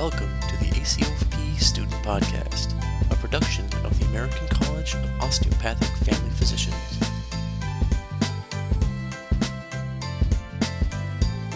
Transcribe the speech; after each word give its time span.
Welcome 0.00 0.40
to 0.48 0.56
the 0.56 0.70
ACOFP 0.80 1.60
Student 1.60 1.92
Podcast, 2.02 2.72
a 3.12 3.16
production 3.16 3.66
of 3.84 3.98
the 3.98 4.06
American 4.06 4.48
College 4.48 4.94
of 4.94 5.20
Osteopathic 5.20 5.90
Family 6.06 6.30
Physicians. 6.30 6.74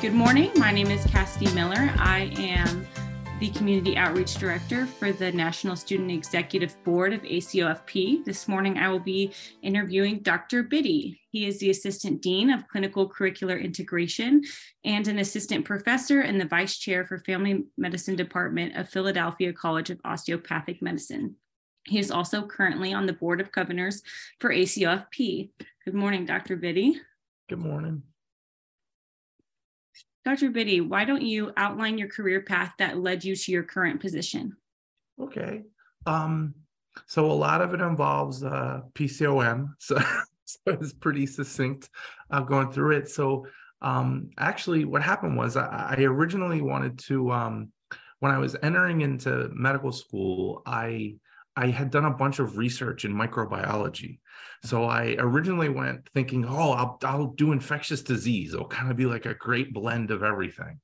Good 0.02 0.12
morning. 0.12 0.50
My 0.56 0.72
name 0.72 0.88
is 0.88 1.06
Cassidy 1.06 1.50
Miller. 1.54 1.90
I 1.96 2.30
am 2.36 2.86
the 3.40 3.50
Community 3.50 3.96
Outreach 3.96 4.36
Director 4.36 4.86
for 4.86 5.10
the 5.10 5.32
National 5.32 5.74
Student 5.74 6.12
Executive 6.12 6.82
Board 6.84 7.12
of 7.12 7.22
ACOFP. 7.22 8.24
This 8.24 8.46
morning, 8.46 8.78
I 8.78 8.88
will 8.88 9.00
be 9.00 9.32
interviewing 9.60 10.20
Dr. 10.20 10.62
Biddy. 10.62 11.20
He 11.30 11.46
is 11.46 11.58
the 11.58 11.70
Assistant 11.70 12.22
Dean 12.22 12.50
of 12.50 12.68
Clinical 12.68 13.10
Curricular 13.10 13.60
Integration 13.60 14.42
and 14.84 15.08
an 15.08 15.18
Assistant 15.18 15.64
Professor 15.64 16.20
and 16.20 16.40
the 16.40 16.46
Vice 16.46 16.78
Chair 16.78 17.04
for 17.04 17.18
Family 17.18 17.64
Medicine 17.76 18.14
Department 18.14 18.76
of 18.76 18.88
Philadelphia 18.88 19.52
College 19.52 19.90
of 19.90 20.00
Osteopathic 20.04 20.80
Medicine. 20.80 21.34
He 21.86 21.98
is 21.98 22.12
also 22.12 22.46
currently 22.46 22.94
on 22.94 23.06
the 23.06 23.12
Board 23.12 23.40
of 23.40 23.50
Governors 23.50 24.02
for 24.38 24.50
ACOFP. 24.50 25.50
Good 25.84 25.94
morning, 25.94 26.24
Dr. 26.24 26.56
Biddy. 26.56 27.00
Good 27.48 27.58
morning. 27.58 28.04
Dr. 30.24 30.50
Biddy, 30.50 30.80
why 30.80 31.04
don't 31.04 31.22
you 31.22 31.52
outline 31.56 31.98
your 31.98 32.08
career 32.08 32.40
path 32.40 32.72
that 32.78 32.98
led 32.98 33.24
you 33.24 33.36
to 33.36 33.52
your 33.52 33.62
current 33.62 34.00
position? 34.00 34.56
Okay. 35.20 35.62
Um, 36.06 36.54
so 37.06 37.30
a 37.30 37.32
lot 37.32 37.60
of 37.60 37.74
it 37.74 37.80
involves 37.80 38.42
uh, 38.42 38.82
PCOM. 38.94 39.74
So, 39.78 39.98
so 40.46 40.58
it's 40.66 40.92
pretty 40.92 41.24
succinct 41.26 41.88
uh, 42.30 42.40
going 42.42 42.70
through 42.70 42.96
it. 42.96 43.08
So 43.08 43.46
um, 43.80 44.30
actually, 44.38 44.84
what 44.84 45.02
happened 45.02 45.36
was 45.36 45.56
I, 45.56 45.94
I 45.98 46.02
originally 46.02 46.60
wanted 46.60 46.98
to, 47.00 47.32
um, 47.32 47.72
when 48.20 48.30
I 48.30 48.38
was 48.38 48.54
entering 48.62 49.00
into 49.00 49.50
medical 49.54 49.90
school, 49.90 50.62
I 50.66 51.16
I 51.56 51.68
had 51.68 51.90
done 51.90 52.04
a 52.04 52.10
bunch 52.10 52.38
of 52.38 52.58
research 52.58 53.04
in 53.04 53.14
microbiology. 53.14 54.18
So 54.64 54.84
I 54.84 55.16
originally 55.18 55.68
went 55.68 56.08
thinking, 56.14 56.44
oh, 56.44 56.72
I'll, 56.72 56.98
I'll 57.04 57.26
do 57.28 57.52
infectious 57.52 58.02
disease. 58.02 58.54
It'll 58.54 58.66
kind 58.66 58.90
of 58.90 58.96
be 58.96 59.06
like 59.06 59.26
a 59.26 59.34
great 59.34 59.72
blend 59.72 60.10
of 60.10 60.22
everything. 60.22 60.80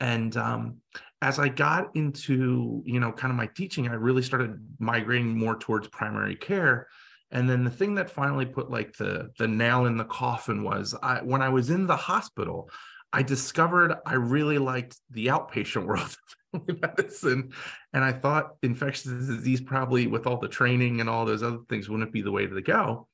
And 0.00 0.36
um, 0.36 0.78
as 1.22 1.38
I 1.38 1.48
got 1.48 1.94
into, 1.94 2.82
you 2.86 2.98
know, 2.98 3.12
kind 3.12 3.30
of 3.30 3.36
my 3.36 3.46
teaching, 3.54 3.88
I 3.88 3.94
really 3.94 4.22
started 4.22 4.58
migrating 4.78 5.38
more 5.38 5.56
towards 5.56 5.88
primary 5.88 6.36
care. 6.36 6.88
And 7.30 7.48
then 7.48 7.62
the 7.62 7.70
thing 7.70 7.94
that 7.94 8.10
finally 8.10 8.46
put 8.46 8.70
like 8.70 8.96
the 8.96 9.30
the 9.38 9.46
nail 9.46 9.86
in 9.86 9.96
the 9.96 10.04
coffin 10.04 10.64
was 10.64 10.96
I, 11.00 11.20
when 11.22 11.42
I 11.42 11.48
was 11.48 11.70
in 11.70 11.86
the 11.86 11.96
hospital, 11.96 12.68
I 13.12 13.22
discovered 13.22 13.94
I 14.06 14.14
really 14.14 14.58
liked 14.58 14.96
the 15.10 15.28
outpatient 15.28 15.86
world 15.86 16.16
of 16.54 16.80
medicine. 16.80 17.52
And 17.92 18.04
I 18.04 18.12
thought 18.12 18.56
infectious 18.62 19.04
disease 19.04 19.60
probably 19.60 20.06
with 20.06 20.26
all 20.26 20.38
the 20.38 20.48
training 20.48 21.00
and 21.00 21.10
all 21.10 21.24
those 21.24 21.42
other 21.42 21.58
things 21.68 21.88
wouldn't 21.88 22.12
be 22.12 22.22
the 22.22 22.32
way 22.32 22.46
to 22.46 22.62
go. 22.62 23.08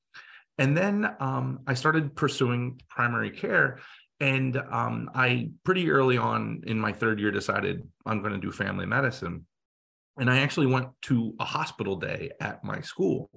And 0.58 0.77
then 0.77 1.08
um, 1.20 1.61
I 1.67 1.74
started 1.74 2.17
pursuing 2.17 2.80
primary 2.89 3.30
care. 3.30 3.80
And 4.20 4.56
um, 4.56 5.11
I 5.14 5.50
pretty 5.64 5.91
early 5.91 6.17
on 6.17 6.62
in 6.67 6.80
my 6.80 6.92
third 6.92 7.20
year 7.20 7.30
decided 7.30 7.86
I'm 8.06 8.20
going 8.20 8.33
to 8.33 8.41
do 8.41 8.50
family 8.50 8.86
medicine. 8.86 9.47
And 10.19 10.31
I 10.31 10.39
actually 10.39 10.67
went 10.67 10.89
to 11.03 11.34
a 11.39 11.45
hospital 11.45 11.97
day 11.97 12.31
at 12.41 12.64
my 12.64 12.81
school. 12.81 13.31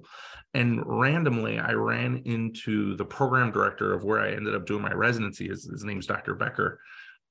And 0.54 0.82
randomly, 0.84 1.58
I 1.58 1.72
ran 1.72 2.22
into 2.24 2.96
the 2.96 3.04
program 3.04 3.52
director 3.52 3.92
of 3.92 4.04
where 4.04 4.20
I 4.20 4.32
ended 4.32 4.54
up 4.54 4.66
doing 4.66 4.82
my 4.82 4.92
residency. 4.92 5.48
His, 5.48 5.64
his 5.64 5.84
name's 5.84 6.06
Dr. 6.06 6.34
Becker. 6.34 6.80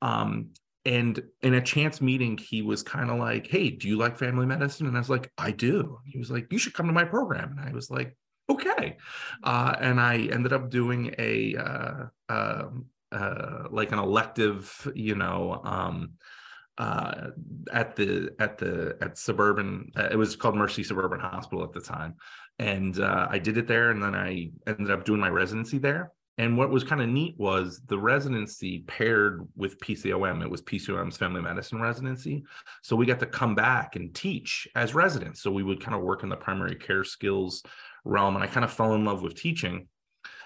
Um, 0.02 0.52
and 0.86 1.22
in 1.41 1.56
a 1.56 1.61
chance 1.61 2.00
meeting 2.02 2.38
he 2.38 2.61
was 2.61 2.83
kind 2.83 3.09
of 3.09 3.19
like 3.19 3.47
hey 3.47 3.69
do 3.69 3.88
you 3.88 3.97
like 3.97 4.18
family 4.18 4.46
medicine 4.46 4.88
and 4.88 4.96
i 4.96 5.00
was 5.00 5.09
like 5.09 5.31
i 5.38 5.51
do 5.51 6.00
he 6.06 6.18
was 6.18 6.31
like 6.31 6.47
you 6.51 6.57
should 6.57 6.74
come 6.74 6.88
to 6.88 6.94
my 6.94 7.03
program 7.03 7.51
and 7.57 7.68
i 7.68 7.72
was 7.74 7.91
like 7.91 8.16
okay 8.50 8.97
uh, 9.44 9.75
and 9.79 10.00
i 10.00 10.18
ended 10.31 10.53
up 10.53 10.69
doing 10.69 11.13
a 11.19 11.56
uh, 11.56 12.03
uh, 12.29 12.63
uh 13.12 13.63
like 13.72 13.91
an 13.91 14.00
elective 14.00 14.90
you 14.95 15.16
know 15.16 15.59
um, 15.63 16.12
uh, 16.79 17.29
at 17.72 17.95
the 17.95 18.34
at 18.40 18.57
the 18.57 18.97
at 19.01 19.17
suburban 19.17 19.91
uh, 19.97 20.07
it 20.12 20.16
was 20.16 20.35
called 20.35 20.56
mercy 20.56 20.84
suburban 20.84 21.19
hospital 21.19 21.63
at 21.63 21.73
the 21.73 21.81
time 21.81 22.16
and 22.57 23.00
i 23.00 23.38
did 23.38 23.57
it 23.57 23.67
there 23.67 23.91
and 23.91 24.01
then 24.01 24.16
i 24.16 24.50
ended 24.66 24.89
up 24.89 25.06
doing 25.06 25.19
my 25.19 25.29
residency 25.29 25.78
there 25.78 26.12
and 26.39 26.56
what 26.56 26.69
was 26.69 26.85
kind 26.85 27.01
of 27.01 27.09
neat 27.09 27.35
was 27.38 27.81
the 27.88 28.00
residency 28.00 28.85
paired 28.88 29.45
with 29.57 29.78
PCOM. 29.79 30.41
It 30.41 30.50
was 30.50 30.62
PCOM's 30.62 31.18
family 31.18 31.41
medicine 31.41 31.81
residency. 31.81 32.45
So 32.81 32.95
we 32.95 33.06
got 33.06 33.19
to 33.19 33.25
come 33.25 33.56
back 33.56 33.97
and 33.97 34.16
teach 34.16 34.66
as 34.73 34.95
residents. 34.95 35.41
So 35.41 35.51
we 35.51 35.63
would 35.63 35.84
kind 35.84 35.95
of 35.95 36.01
work 36.01 36.23
in 36.23 36.29
the 36.29 36.38
primary 36.38 36.75
care 36.75 37.03
skills 37.03 37.62
realm. 38.06 38.35
And 38.35 38.44
I 38.44 38.47
kind 38.47 38.63
of 38.63 38.72
fell 38.72 38.94
in 38.94 39.03
love 39.03 39.22
with 39.22 39.35
teaching. 39.35 39.89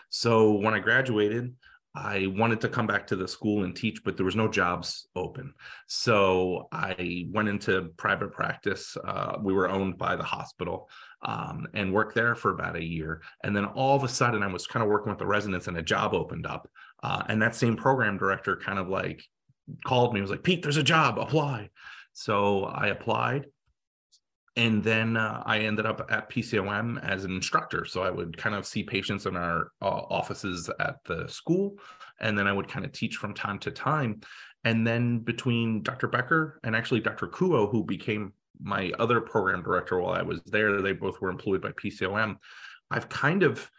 So 0.09 0.53
when 0.53 0.73
I 0.73 0.79
graduated, 0.79 1.53
I 1.95 2.27
wanted 2.27 2.59
to 2.61 2.69
come 2.69 2.87
back 2.87 3.05
to 3.07 3.15
the 3.15 3.27
school 3.27 3.63
and 3.63 3.75
teach, 3.75 4.03
but 4.03 4.17
there 4.17 4.25
was 4.25 4.35
no 4.35 4.47
jobs 4.47 5.07
open. 5.15 5.53
So 5.87 6.67
I 6.71 7.27
went 7.31 7.49
into 7.49 7.91
private 7.97 8.31
practice. 8.31 8.97
Uh, 9.03 9.37
we 9.41 9.53
were 9.53 9.69
owned 9.69 9.97
by 9.97 10.15
the 10.15 10.23
hospital 10.23 10.89
um, 11.21 11.67
and 11.75 11.93
worked 11.93 12.15
there 12.15 12.33
for 12.33 12.51
about 12.51 12.75
a 12.75 12.83
year. 12.83 13.21
And 13.43 13.55
then 13.55 13.65
all 13.65 13.95
of 13.95 14.03
a 14.03 14.07
sudden, 14.07 14.41
I 14.41 14.47
was 14.47 14.65
kind 14.65 14.83
of 14.83 14.89
working 14.89 15.11
with 15.11 15.19
the 15.19 15.27
residents, 15.27 15.67
and 15.67 15.77
a 15.77 15.83
job 15.83 16.13
opened 16.15 16.47
up. 16.47 16.67
Uh, 17.03 17.23
and 17.29 17.41
that 17.41 17.55
same 17.55 17.75
program 17.75 18.17
director 18.17 18.55
kind 18.55 18.79
of 18.79 18.89
like 18.89 19.23
called 19.85 20.13
me, 20.13 20.21
was 20.21 20.31
like, 20.31 20.43
Pete, 20.43 20.63
there's 20.63 20.77
a 20.77 20.83
job, 20.83 21.19
apply. 21.19 21.69
So 22.13 22.63
I 22.65 22.87
applied 22.87 23.45
and 24.55 24.83
then 24.83 25.17
uh, 25.17 25.41
I 25.45 25.59
ended 25.59 25.85
up 25.85 26.05
at 26.11 26.29
PCOM 26.29 27.03
as 27.03 27.25
an 27.25 27.31
instructor. 27.31 27.85
So 27.85 28.03
I 28.03 28.11
would 28.11 28.37
kind 28.37 28.55
of 28.55 28.65
see 28.65 28.83
patients 28.83 29.25
in 29.25 29.35
our 29.35 29.71
uh, 29.81 29.85
offices 29.85 30.69
at 30.79 30.97
the 31.05 31.27
school, 31.27 31.79
and 32.19 32.37
then 32.37 32.47
I 32.47 32.53
would 32.53 32.67
kind 32.67 32.85
of 32.85 32.91
teach 32.91 33.15
from 33.15 33.33
time 33.33 33.57
to 33.59 33.71
time. 33.71 34.21
And 34.63 34.85
then 34.85 35.19
between 35.19 35.81
Dr. 35.81 36.07
Becker 36.07 36.59
and 36.63 36.75
actually 36.75 37.01
Dr. 37.01 37.27
Kuo, 37.27 37.69
who 37.69 37.83
became 37.83 38.33
my 38.61 38.91
other 38.99 39.19
program 39.19 39.63
director 39.63 39.99
while 39.99 40.13
I 40.13 40.21
was 40.21 40.41
there, 40.45 40.81
they 40.81 40.93
both 40.93 41.19
were 41.19 41.31
employed 41.31 41.61
by 41.61 41.71
PCOM. 41.71 42.37
I've 42.91 43.09
kind 43.09 43.43
of 43.43 43.69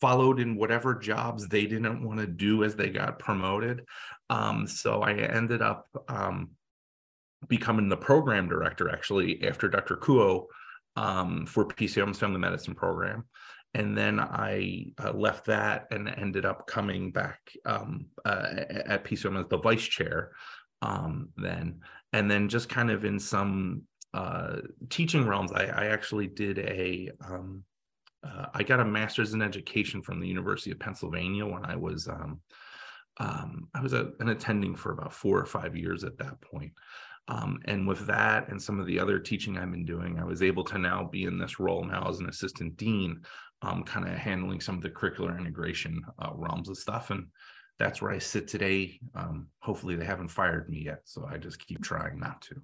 followed 0.00 0.40
in 0.40 0.56
whatever 0.56 0.94
jobs 0.94 1.46
they 1.46 1.66
didn't 1.66 2.02
want 2.02 2.18
to 2.18 2.26
do 2.26 2.64
as 2.64 2.74
they 2.74 2.90
got 2.90 3.20
promoted. 3.20 3.84
Um, 4.28 4.66
so 4.66 5.02
I 5.02 5.12
ended 5.14 5.62
up 5.62 5.86
um, 6.08 6.50
becoming 7.48 7.88
the 7.88 7.96
program 7.96 8.48
director 8.48 8.90
actually 8.90 9.44
after 9.46 9.68
Dr. 9.68 9.96
Kuo 9.96 10.46
um, 10.96 11.46
for 11.46 11.66
PCOM's 11.66 12.18
family 12.18 12.38
medicine 12.38 12.74
program. 12.74 13.24
And 13.74 13.98
then 13.98 14.20
I 14.20 14.86
uh, 15.02 15.12
left 15.12 15.46
that 15.46 15.88
and 15.90 16.08
ended 16.08 16.44
up 16.44 16.66
coming 16.66 17.10
back 17.10 17.40
um, 17.66 18.06
uh, 18.24 18.46
at 18.86 19.04
PCOM 19.04 19.40
as 19.40 19.48
the 19.48 19.58
vice 19.58 19.82
chair 19.82 20.30
um, 20.80 21.30
then. 21.36 21.80
And 22.12 22.30
then 22.30 22.48
just 22.48 22.68
kind 22.68 22.90
of 22.90 23.04
in 23.04 23.18
some 23.18 23.82
uh, 24.12 24.58
teaching 24.90 25.26
realms, 25.26 25.50
I, 25.50 25.64
I, 25.64 25.86
actually 25.86 26.28
did 26.28 26.60
a. 26.60 27.10
Um, 27.20 27.64
uh, 28.22 28.46
I 28.54 28.62
got 28.62 28.78
a 28.78 28.84
master's 28.84 29.34
in 29.34 29.42
education 29.42 30.02
from 30.02 30.20
the 30.20 30.28
University 30.28 30.70
of 30.70 30.78
Pennsylvania 30.78 31.44
when 31.44 31.64
I 31.64 31.74
was 31.74 32.06
um, 32.06 32.40
um, 33.18 33.68
I 33.74 33.80
was 33.80 33.92
a, 33.92 34.12
an 34.20 34.28
attending 34.28 34.76
for 34.76 34.92
about 34.92 35.12
four 35.12 35.38
or 35.38 35.46
five 35.46 35.76
years 35.76 36.04
at 36.04 36.18
that 36.18 36.40
point. 36.40 36.72
Um, 37.28 37.60
and 37.64 37.86
with 37.86 38.06
that 38.06 38.48
and 38.48 38.60
some 38.60 38.78
of 38.78 38.86
the 38.86 39.00
other 39.00 39.18
teaching 39.18 39.56
I've 39.56 39.70
been 39.70 39.86
doing, 39.86 40.18
I 40.18 40.24
was 40.24 40.42
able 40.42 40.64
to 40.64 40.78
now 40.78 41.04
be 41.04 41.24
in 41.24 41.38
this 41.38 41.58
role 41.58 41.84
now 41.84 42.06
as 42.08 42.20
an 42.20 42.28
assistant 42.28 42.76
dean, 42.76 43.22
um, 43.62 43.82
kind 43.82 44.06
of 44.06 44.14
handling 44.14 44.60
some 44.60 44.76
of 44.76 44.82
the 44.82 44.90
curricular 44.90 45.38
integration 45.38 46.02
uh, 46.18 46.30
realms 46.34 46.68
of 46.68 46.76
stuff. 46.76 47.10
And 47.10 47.28
that's 47.78 48.02
where 48.02 48.12
I 48.12 48.18
sit 48.18 48.46
today. 48.46 49.00
Um, 49.14 49.48
hopefully, 49.60 49.96
they 49.96 50.04
haven't 50.04 50.28
fired 50.28 50.68
me 50.68 50.82
yet. 50.84 51.00
So 51.04 51.26
I 51.30 51.38
just 51.38 51.58
keep 51.58 51.82
trying 51.82 52.20
not 52.20 52.42
to. 52.42 52.56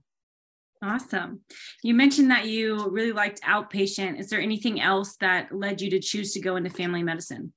Awesome. 0.83 1.41
You 1.83 1.95
mentioned 1.95 2.31
that 2.31 2.47
you 2.47 2.89
really 2.89 3.13
liked 3.13 3.43
outpatient. 3.43 4.19
Is 4.19 4.31
there 4.31 4.41
anything 4.41 4.81
else 4.81 5.17
that 5.17 5.55
led 5.55 5.81
you 5.81 5.91
to 5.91 6.01
choose 6.01 6.33
to 6.33 6.41
go 6.41 6.57
into 6.57 6.71
family 6.71 7.03
medicine? 7.03 7.53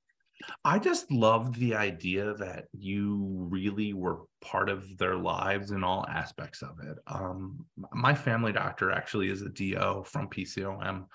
I 0.65 0.79
just 0.79 1.11
loved 1.11 1.55
the 1.55 1.75
idea 1.75 2.33
that 2.35 2.65
you 2.77 3.47
really 3.49 3.93
were 3.93 4.21
part 4.41 4.69
of 4.69 4.97
their 4.97 5.15
lives 5.15 5.71
in 5.71 5.83
all 5.83 6.05
aspects 6.07 6.61
of 6.61 6.77
it. 6.83 6.97
Um, 7.07 7.65
my 7.93 8.13
family 8.13 8.51
doctor 8.51 8.91
actually 8.91 9.29
is 9.29 9.41
a 9.41 9.49
DO 9.49 10.03
from 10.05 10.29
PCOM, 10.29 11.05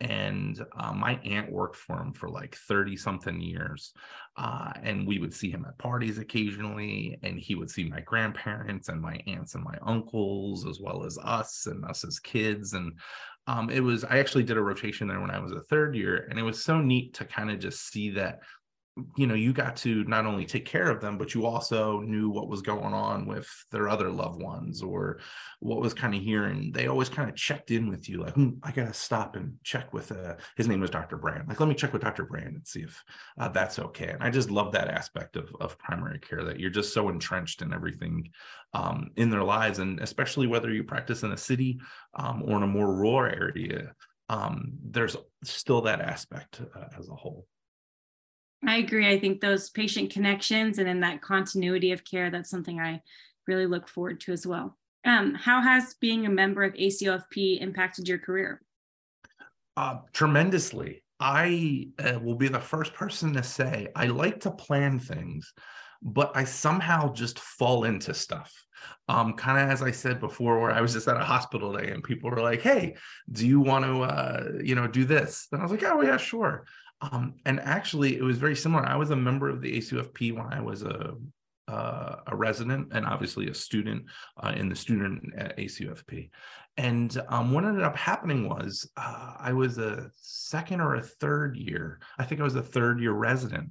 and 0.00 0.64
uh, 0.78 0.92
my 0.92 1.20
aunt 1.24 1.52
worked 1.52 1.76
for 1.76 2.00
him 2.00 2.12
for 2.12 2.30
like 2.30 2.56
30 2.56 2.96
something 2.96 3.40
years. 3.40 3.92
Uh, 4.36 4.72
and 4.82 5.06
we 5.06 5.18
would 5.18 5.34
see 5.34 5.50
him 5.50 5.66
at 5.68 5.76
parties 5.78 6.18
occasionally, 6.18 7.18
and 7.22 7.38
he 7.38 7.54
would 7.54 7.70
see 7.70 7.84
my 7.84 8.00
grandparents 8.00 8.88
and 8.88 9.00
my 9.00 9.20
aunts 9.26 9.54
and 9.54 9.62
my 9.62 9.76
uncles, 9.82 10.66
as 10.66 10.80
well 10.80 11.04
as 11.04 11.18
us 11.22 11.66
and 11.66 11.84
us 11.84 12.04
as 12.04 12.18
kids. 12.18 12.72
And 12.72 12.92
um, 13.46 13.68
it 13.68 13.80
was, 13.80 14.04
I 14.04 14.18
actually 14.18 14.44
did 14.44 14.56
a 14.56 14.62
rotation 14.62 15.06
there 15.06 15.20
when 15.20 15.30
I 15.30 15.38
was 15.38 15.52
a 15.52 15.60
third 15.60 15.94
year, 15.94 16.26
and 16.30 16.38
it 16.38 16.42
was 16.42 16.62
so 16.62 16.80
neat 16.80 17.14
to 17.14 17.26
kind 17.26 17.50
of 17.50 17.58
just 17.58 17.90
see 17.90 18.10
that 18.10 18.40
you 19.16 19.26
know 19.26 19.34
you 19.34 19.52
got 19.52 19.76
to 19.76 20.04
not 20.04 20.26
only 20.26 20.44
take 20.44 20.64
care 20.64 20.90
of 20.90 21.00
them 21.00 21.18
but 21.18 21.34
you 21.34 21.46
also 21.46 22.00
knew 22.00 22.30
what 22.30 22.48
was 22.48 22.62
going 22.62 22.92
on 22.94 23.26
with 23.26 23.48
their 23.70 23.88
other 23.88 24.10
loved 24.10 24.40
ones 24.40 24.82
or 24.82 25.18
what 25.60 25.80
was 25.80 25.94
kind 25.94 26.14
of 26.14 26.20
hearing 26.20 26.70
they 26.72 26.86
always 26.86 27.08
kind 27.08 27.28
of 27.28 27.36
checked 27.36 27.70
in 27.70 27.88
with 27.88 28.08
you 28.08 28.22
like 28.22 28.34
hmm, 28.34 28.50
i 28.62 28.70
gotta 28.70 28.92
stop 28.92 29.36
and 29.36 29.54
check 29.64 29.92
with 29.92 30.12
uh, 30.12 30.34
his 30.56 30.68
name 30.68 30.80
was 30.80 30.90
dr 30.90 31.16
brand 31.18 31.48
like 31.48 31.60
let 31.60 31.68
me 31.68 31.74
check 31.74 31.92
with 31.92 32.02
dr 32.02 32.24
brand 32.24 32.54
and 32.56 32.66
see 32.66 32.80
if 32.80 33.02
uh, 33.38 33.48
that's 33.48 33.78
okay. 33.78 34.08
And 34.08 34.22
i 34.22 34.30
just 34.30 34.50
love 34.50 34.72
that 34.72 34.88
aspect 34.88 35.36
of, 35.36 35.54
of 35.60 35.78
primary 35.78 36.18
care 36.18 36.44
that 36.44 36.60
you're 36.60 36.70
just 36.70 36.94
so 36.94 37.08
entrenched 37.08 37.62
in 37.62 37.72
everything 37.72 38.30
um, 38.72 39.10
in 39.16 39.30
their 39.30 39.44
lives 39.44 39.78
and 39.78 40.00
especially 40.00 40.46
whether 40.46 40.72
you 40.72 40.84
practice 40.84 41.22
in 41.22 41.32
a 41.32 41.36
city 41.36 41.80
um, 42.14 42.42
or 42.46 42.56
in 42.56 42.62
a 42.62 42.66
more 42.66 42.94
rural 42.94 43.32
area 43.32 43.94
um, 44.28 44.74
there's 44.84 45.16
still 45.42 45.82
that 45.82 46.00
aspect 46.00 46.60
uh, 46.76 46.84
as 46.96 47.08
a 47.08 47.14
whole 47.14 47.46
I 48.66 48.76
agree. 48.78 49.08
I 49.08 49.18
think 49.18 49.40
those 49.40 49.70
patient 49.70 50.10
connections 50.10 50.78
and 50.78 50.86
then 50.86 51.00
that 51.00 51.22
continuity 51.22 51.92
of 51.92 52.04
care, 52.04 52.30
that's 52.30 52.50
something 52.50 52.78
I 52.78 53.02
really 53.46 53.66
look 53.66 53.88
forward 53.88 54.20
to 54.20 54.32
as 54.32 54.46
well. 54.46 54.76
Um, 55.04 55.34
how 55.34 55.62
has 55.62 55.94
being 56.00 56.26
a 56.26 56.30
member 56.30 56.62
of 56.62 56.74
ACOFP 56.74 57.60
impacted 57.60 58.06
your 58.06 58.18
career? 58.18 58.60
Uh, 59.76 60.00
tremendously. 60.12 61.02
I 61.20 61.88
uh, 61.98 62.18
will 62.18 62.34
be 62.34 62.48
the 62.48 62.60
first 62.60 62.94
person 62.94 63.32
to 63.34 63.42
say 63.42 63.88
I 63.94 64.06
like 64.06 64.40
to 64.40 64.50
plan 64.50 64.98
things, 64.98 65.52
but 66.02 66.32
I 66.34 66.44
somehow 66.44 67.12
just 67.12 67.38
fall 67.38 67.84
into 67.84 68.14
stuff. 68.14 68.52
Um, 69.08 69.34
kind 69.34 69.58
of 69.58 69.70
as 69.70 69.82
I 69.82 69.90
said 69.90 70.18
before, 70.20 70.58
where 70.58 70.70
I 70.70 70.80
was 70.80 70.94
just 70.94 71.08
at 71.08 71.16
a 71.16 71.24
hospital 71.24 71.74
day 71.74 71.90
and 71.90 72.02
people 72.02 72.30
were 72.30 72.40
like, 72.40 72.62
"Hey, 72.62 72.96
do 73.30 73.46
you 73.46 73.60
want 73.60 73.84
to, 73.84 74.02
uh, 74.02 74.52
you 74.62 74.74
know, 74.74 74.86
do 74.86 75.04
this?" 75.04 75.48
And 75.52 75.60
I 75.60 75.64
was 75.64 75.72
like, 75.72 75.82
"Oh 75.82 76.00
yeah, 76.00 76.16
sure." 76.16 76.64
Um, 77.00 77.34
and 77.46 77.60
actually, 77.60 78.16
it 78.16 78.22
was 78.22 78.38
very 78.38 78.56
similar. 78.56 78.84
I 78.84 78.96
was 78.96 79.10
a 79.10 79.16
member 79.16 79.48
of 79.48 79.60
the 79.62 79.78
ACOFP 79.78 80.34
when 80.34 80.46
I 80.52 80.60
was 80.60 80.82
a 80.82 81.14
uh, 81.68 82.16
a 82.26 82.34
resident 82.34 82.88
and 82.92 83.06
obviously 83.06 83.48
a 83.48 83.54
student 83.54 84.04
uh, 84.42 84.52
in 84.56 84.68
the 84.68 84.74
student 84.74 85.22
at 85.36 85.56
ACOFP. 85.56 86.30
And 86.76 87.20
um, 87.28 87.52
what 87.52 87.64
ended 87.64 87.84
up 87.84 87.96
happening 87.96 88.48
was 88.48 88.90
uh, 88.96 89.34
I 89.38 89.52
was 89.52 89.78
a 89.78 90.10
second 90.16 90.80
or 90.80 90.96
a 90.96 91.02
third 91.02 91.56
year. 91.56 92.00
I 92.18 92.24
think 92.24 92.40
I 92.40 92.44
was 92.44 92.56
a 92.56 92.62
third 92.62 93.00
year 93.00 93.12
resident. 93.12 93.70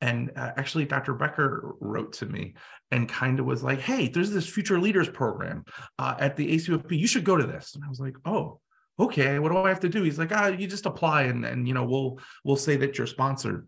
And 0.00 0.30
uh, 0.36 0.52
actually, 0.56 0.84
Dr. 0.84 1.14
Becker 1.14 1.74
wrote 1.80 2.12
to 2.14 2.26
me 2.26 2.54
and 2.90 3.08
kind 3.08 3.40
of 3.40 3.46
was 3.46 3.64
like, 3.64 3.80
"Hey, 3.80 4.08
there's 4.08 4.30
this 4.30 4.48
future 4.48 4.78
leaders 4.78 5.08
program 5.08 5.64
uh, 5.98 6.14
at 6.18 6.36
the 6.36 6.54
ACOFP. 6.54 6.98
You 6.98 7.06
should 7.06 7.24
go 7.24 7.36
to 7.36 7.46
this." 7.46 7.74
And 7.74 7.84
I 7.84 7.88
was 7.88 8.00
like, 8.00 8.16
"Oh." 8.24 8.60
Okay, 8.98 9.38
what 9.38 9.52
do 9.52 9.58
I 9.58 9.68
have 9.68 9.80
to 9.80 9.88
do? 9.88 10.02
He's 10.02 10.18
like, 10.18 10.32
ah, 10.32 10.48
you 10.48 10.66
just 10.66 10.86
apply 10.86 11.22
and 11.24 11.44
and 11.44 11.66
you 11.68 11.74
know 11.74 11.84
we'll 11.84 12.18
we'll 12.44 12.56
say 12.56 12.76
that 12.76 12.98
you're 12.98 13.06
sponsored. 13.06 13.66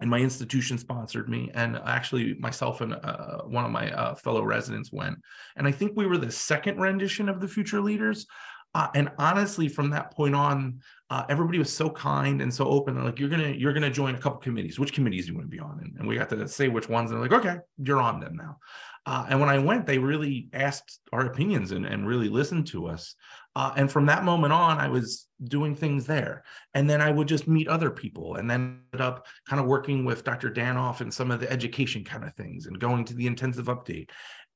And 0.00 0.08
my 0.08 0.18
institution 0.18 0.78
sponsored 0.78 1.28
me, 1.28 1.50
and 1.52 1.76
actually 1.84 2.34
myself 2.38 2.80
and 2.80 2.94
uh, 2.94 3.42
one 3.42 3.66
of 3.66 3.70
my 3.70 3.92
uh, 3.92 4.14
fellow 4.14 4.42
residents 4.42 4.90
went. 4.90 5.18
And 5.56 5.68
I 5.68 5.72
think 5.72 5.92
we 5.94 6.06
were 6.06 6.16
the 6.16 6.30
second 6.30 6.80
rendition 6.80 7.28
of 7.28 7.38
the 7.38 7.48
Future 7.48 7.82
Leaders. 7.82 8.26
Uh, 8.72 8.88
and 8.94 9.10
honestly, 9.18 9.68
from 9.68 9.90
that 9.90 10.12
point 10.12 10.34
on, 10.34 10.80
uh, 11.10 11.24
everybody 11.28 11.58
was 11.58 11.72
so 11.72 11.90
kind 11.90 12.40
and 12.40 12.54
so 12.54 12.64
open. 12.66 12.94
They're 12.94 13.04
like, 13.04 13.18
"You're 13.18 13.28
gonna 13.28 13.50
you're 13.50 13.72
gonna 13.72 13.90
join 13.90 14.14
a 14.14 14.18
couple 14.18 14.38
committees. 14.38 14.78
Which 14.78 14.94
committees 14.94 15.26
do 15.26 15.32
you 15.32 15.38
want 15.38 15.50
to 15.50 15.56
be 15.56 15.60
on?" 15.60 15.80
And, 15.82 15.98
and 15.98 16.08
we 16.08 16.16
got 16.16 16.30
to 16.30 16.48
say 16.48 16.68
which 16.68 16.88
ones. 16.88 17.10
And 17.10 17.20
they're 17.20 17.28
like, 17.28 17.44
"Okay, 17.44 17.58
you're 17.78 18.00
on 18.00 18.20
them 18.20 18.36
now." 18.36 18.58
Uh, 19.06 19.26
and 19.28 19.40
when 19.40 19.48
I 19.48 19.58
went, 19.58 19.86
they 19.86 19.98
really 19.98 20.48
asked 20.52 21.00
our 21.12 21.26
opinions 21.26 21.72
and, 21.72 21.86
and 21.86 22.06
really 22.06 22.28
listened 22.28 22.66
to 22.68 22.86
us. 22.86 23.14
Uh, 23.56 23.72
and 23.76 23.90
from 23.90 24.06
that 24.06 24.24
moment 24.24 24.52
on, 24.52 24.78
I 24.78 24.88
was 24.88 25.26
doing 25.42 25.74
things 25.74 26.06
there. 26.06 26.44
And 26.74 26.88
then 26.88 27.00
I 27.00 27.10
would 27.10 27.26
just 27.26 27.48
meet 27.48 27.66
other 27.66 27.90
people 27.90 28.36
and 28.36 28.48
then 28.48 28.82
ended 28.92 29.00
up 29.00 29.26
kind 29.48 29.60
of 29.60 29.66
working 29.66 30.04
with 30.04 30.22
Dr. 30.22 30.50
Danoff 30.50 31.00
and 31.00 31.12
some 31.12 31.30
of 31.30 31.40
the 31.40 31.50
education 31.50 32.04
kind 32.04 32.24
of 32.24 32.34
things 32.34 32.66
and 32.66 32.78
going 32.78 33.04
to 33.06 33.14
the 33.14 33.26
intensive 33.26 33.66
update. 33.66 34.10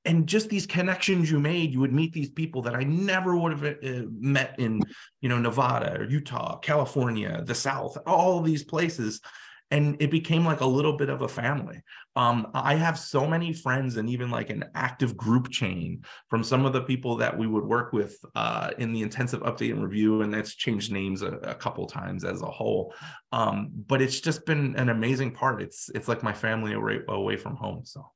And 0.04 0.26
just 0.26 0.50
these 0.50 0.66
connections 0.66 1.30
you 1.30 1.40
made, 1.40 1.72
you 1.72 1.80
would 1.80 1.92
meet 1.92 2.12
these 2.12 2.28
people 2.28 2.60
that 2.62 2.74
I 2.74 2.82
never 2.82 3.36
would 3.36 3.58
have 3.58 3.64
uh, 3.64 4.06
met 4.10 4.54
in, 4.58 4.80
you 5.22 5.30
know, 5.30 5.38
Nevada 5.38 5.98
or 5.98 6.04
Utah, 6.04 6.58
California, 6.58 7.42
the 7.42 7.54
South, 7.54 7.96
all 8.06 8.40
these 8.42 8.62
places 8.62 9.22
and 9.70 9.96
it 10.00 10.10
became 10.10 10.44
like 10.44 10.60
a 10.60 10.66
little 10.66 10.96
bit 10.96 11.08
of 11.08 11.22
a 11.22 11.28
family. 11.28 11.82
Um, 12.16 12.48
I 12.54 12.74
have 12.74 12.98
so 12.98 13.26
many 13.26 13.52
friends 13.52 13.96
and 13.96 14.08
even 14.08 14.30
like 14.30 14.50
an 14.50 14.64
active 14.74 15.16
group 15.16 15.50
chain 15.50 16.04
from 16.30 16.44
some 16.44 16.64
of 16.64 16.72
the 16.72 16.82
people 16.82 17.16
that 17.16 17.36
we 17.36 17.46
would 17.46 17.64
work 17.64 17.92
with 17.92 18.16
uh, 18.34 18.70
in 18.78 18.92
the 18.92 19.02
intensive 19.02 19.40
update 19.42 19.72
and 19.72 19.82
review, 19.82 20.22
and 20.22 20.32
that's 20.32 20.54
changed 20.54 20.92
names 20.92 21.22
a, 21.22 21.32
a 21.38 21.54
couple 21.54 21.86
times 21.86 22.24
as 22.24 22.42
a 22.42 22.46
whole. 22.46 22.94
Um, 23.32 23.70
but 23.86 24.00
it's 24.00 24.20
just 24.20 24.46
been 24.46 24.76
an 24.76 24.90
amazing 24.90 25.32
part. 25.32 25.60
It's 25.60 25.90
it's 25.94 26.08
like 26.08 26.22
my 26.22 26.32
family 26.32 26.74
away, 26.74 27.00
away 27.08 27.36
from 27.36 27.56
home. 27.56 27.84
So 27.84 28.10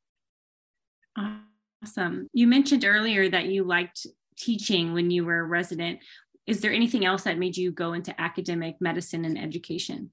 awesome. 1.82 2.28
You 2.32 2.46
mentioned 2.46 2.84
earlier 2.84 3.28
that 3.30 3.46
you 3.46 3.64
liked 3.64 4.06
teaching 4.36 4.92
when 4.92 5.10
you 5.10 5.24
were 5.24 5.40
a 5.40 5.44
resident. 5.44 6.00
Is 6.46 6.60
there 6.60 6.72
anything 6.72 7.04
else 7.04 7.24
that 7.24 7.38
made 7.38 7.56
you 7.56 7.72
go 7.72 7.92
into 7.92 8.18
academic 8.20 8.76
medicine 8.80 9.24
and 9.24 9.38
education? 9.38 10.12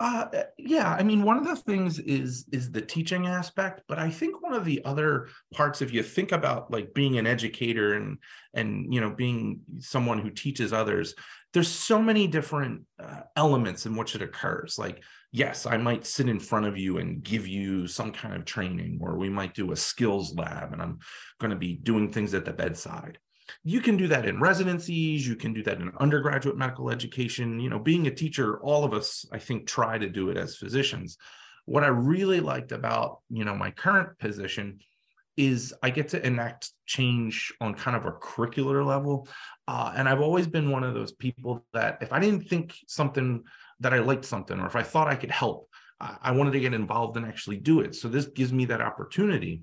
Uh, 0.00 0.24
eh, 0.32 0.44
yeah, 0.56 0.96
I 0.98 1.02
mean, 1.02 1.22
one 1.22 1.36
of 1.36 1.46
the 1.46 1.56
things 1.56 1.98
is 1.98 2.46
is 2.50 2.72
the 2.72 2.80
teaching 2.80 3.26
aspect, 3.26 3.82
but 3.86 3.98
I 3.98 4.08
think 4.08 4.42
one 4.42 4.54
of 4.54 4.64
the 4.64 4.82
other 4.86 5.28
parts, 5.52 5.82
if 5.82 5.92
you 5.92 6.02
think 6.02 6.32
about 6.32 6.70
like 6.70 6.94
being 6.94 7.18
an 7.18 7.26
educator 7.26 7.92
and 7.92 8.16
and 8.54 8.92
you 8.92 9.02
know 9.02 9.10
being 9.10 9.60
someone 9.78 10.18
who 10.18 10.30
teaches 10.30 10.72
others, 10.72 11.14
there's 11.52 11.68
so 11.68 12.00
many 12.00 12.26
different 12.26 12.86
uh, 12.98 13.20
elements 13.36 13.84
in 13.84 13.94
which 13.94 14.14
it 14.14 14.22
occurs. 14.22 14.78
Like, 14.78 15.04
yes, 15.32 15.66
I 15.66 15.76
might 15.76 16.06
sit 16.06 16.30
in 16.30 16.40
front 16.40 16.64
of 16.64 16.78
you 16.78 16.96
and 16.96 17.22
give 17.22 17.46
you 17.46 17.86
some 17.86 18.10
kind 18.10 18.34
of 18.34 18.46
training, 18.46 19.00
or 19.02 19.18
we 19.18 19.28
might 19.28 19.52
do 19.52 19.72
a 19.72 19.76
skills 19.76 20.34
lab, 20.34 20.72
and 20.72 20.80
I'm 20.80 21.00
going 21.40 21.50
to 21.50 21.58
be 21.58 21.74
doing 21.74 22.10
things 22.10 22.32
at 22.32 22.46
the 22.46 22.54
bedside 22.54 23.18
you 23.64 23.80
can 23.80 23.96
do 23.96 24.08
that 24.08 24.26
in 24.26 24.40
residencies 24.40 25.26
you 25.26 25.36
can 25.36 25.52
do 25.52 25.62
that 25.62 25.80
in 25.80 25.90
undergraduate 26.00 26.56
medical 26.56 26.90
education 26.90 27.58
you 27.60 27.70
know 27.70 27.78
being 27.78 28.06
a 28.06 28.14
teacher 28.14 28.60
all 28.60 28.84
of 28.84 28.92
us 28.92 29.24
i 29.32 29.38
think 29.38 29.66
try 29.66 29.98
to 29.98 30.08
do 30.08 30.30
it 30.30 30.36
as 30.36 30.56
physicians 30.56 31.16
what 31.66 31.84
i 31.84 31.88
really 31.88 32.40
liked 32.40 32.72
about 32.72 33.20
you 33.28 33.44
know 33.44 33.54
my 33.54 33.70
current 33.70 34.18
position 34.18 34.78
is 35.36 35.72
i 35.82 35.90
get 35.90 36.08
to 36.08 36.24
enact 36.26 36.70
change 36.86 37.52
on 37.60 37.74
kind 37.74 37.96
of 37.96 38.06
a 38.06 38.12
curricular 38.12 38.84
level 38.84 39.28
uh, 39.68 39.92
and 39.96 40.08
i've 40.08 40.20
always 40.20 40.46
been 40.46 40.70
one 40.70 40.84
of 40.84 40.94
those 40.94 41.12
people 41.12 41.64
that 41.72 41.98
if 42.00 42.12
i 42.12 42.18
didn't 42.18 42.48
think 42.48 42.74
something 42.86 43.42
that 43.78 43.94
i 43.94 43.98
liked 43.98 44.24
something 44.24 44.58
or 44.58 44.66
if 44.66 44.76
i 44.76 44.82
thought 44.82 45.08
i 45.08 45.14
could 45.14 45.30
help 45.30 45.70
I 46.00 46.32
wanted 46.32 46.52
to 46.52 46.60
get 46.60 46.72
involved 46.72 47.16
and 47.16 47.26
actually 47.26 47.58
do 47.58 47.80
it. 47.80 47.94
So 47.94 48.08
this 48.08 48.26
gives 48.26 48.52
me 48.52 48.64
that 48.66 48.80
opportunity. 48.80 49.62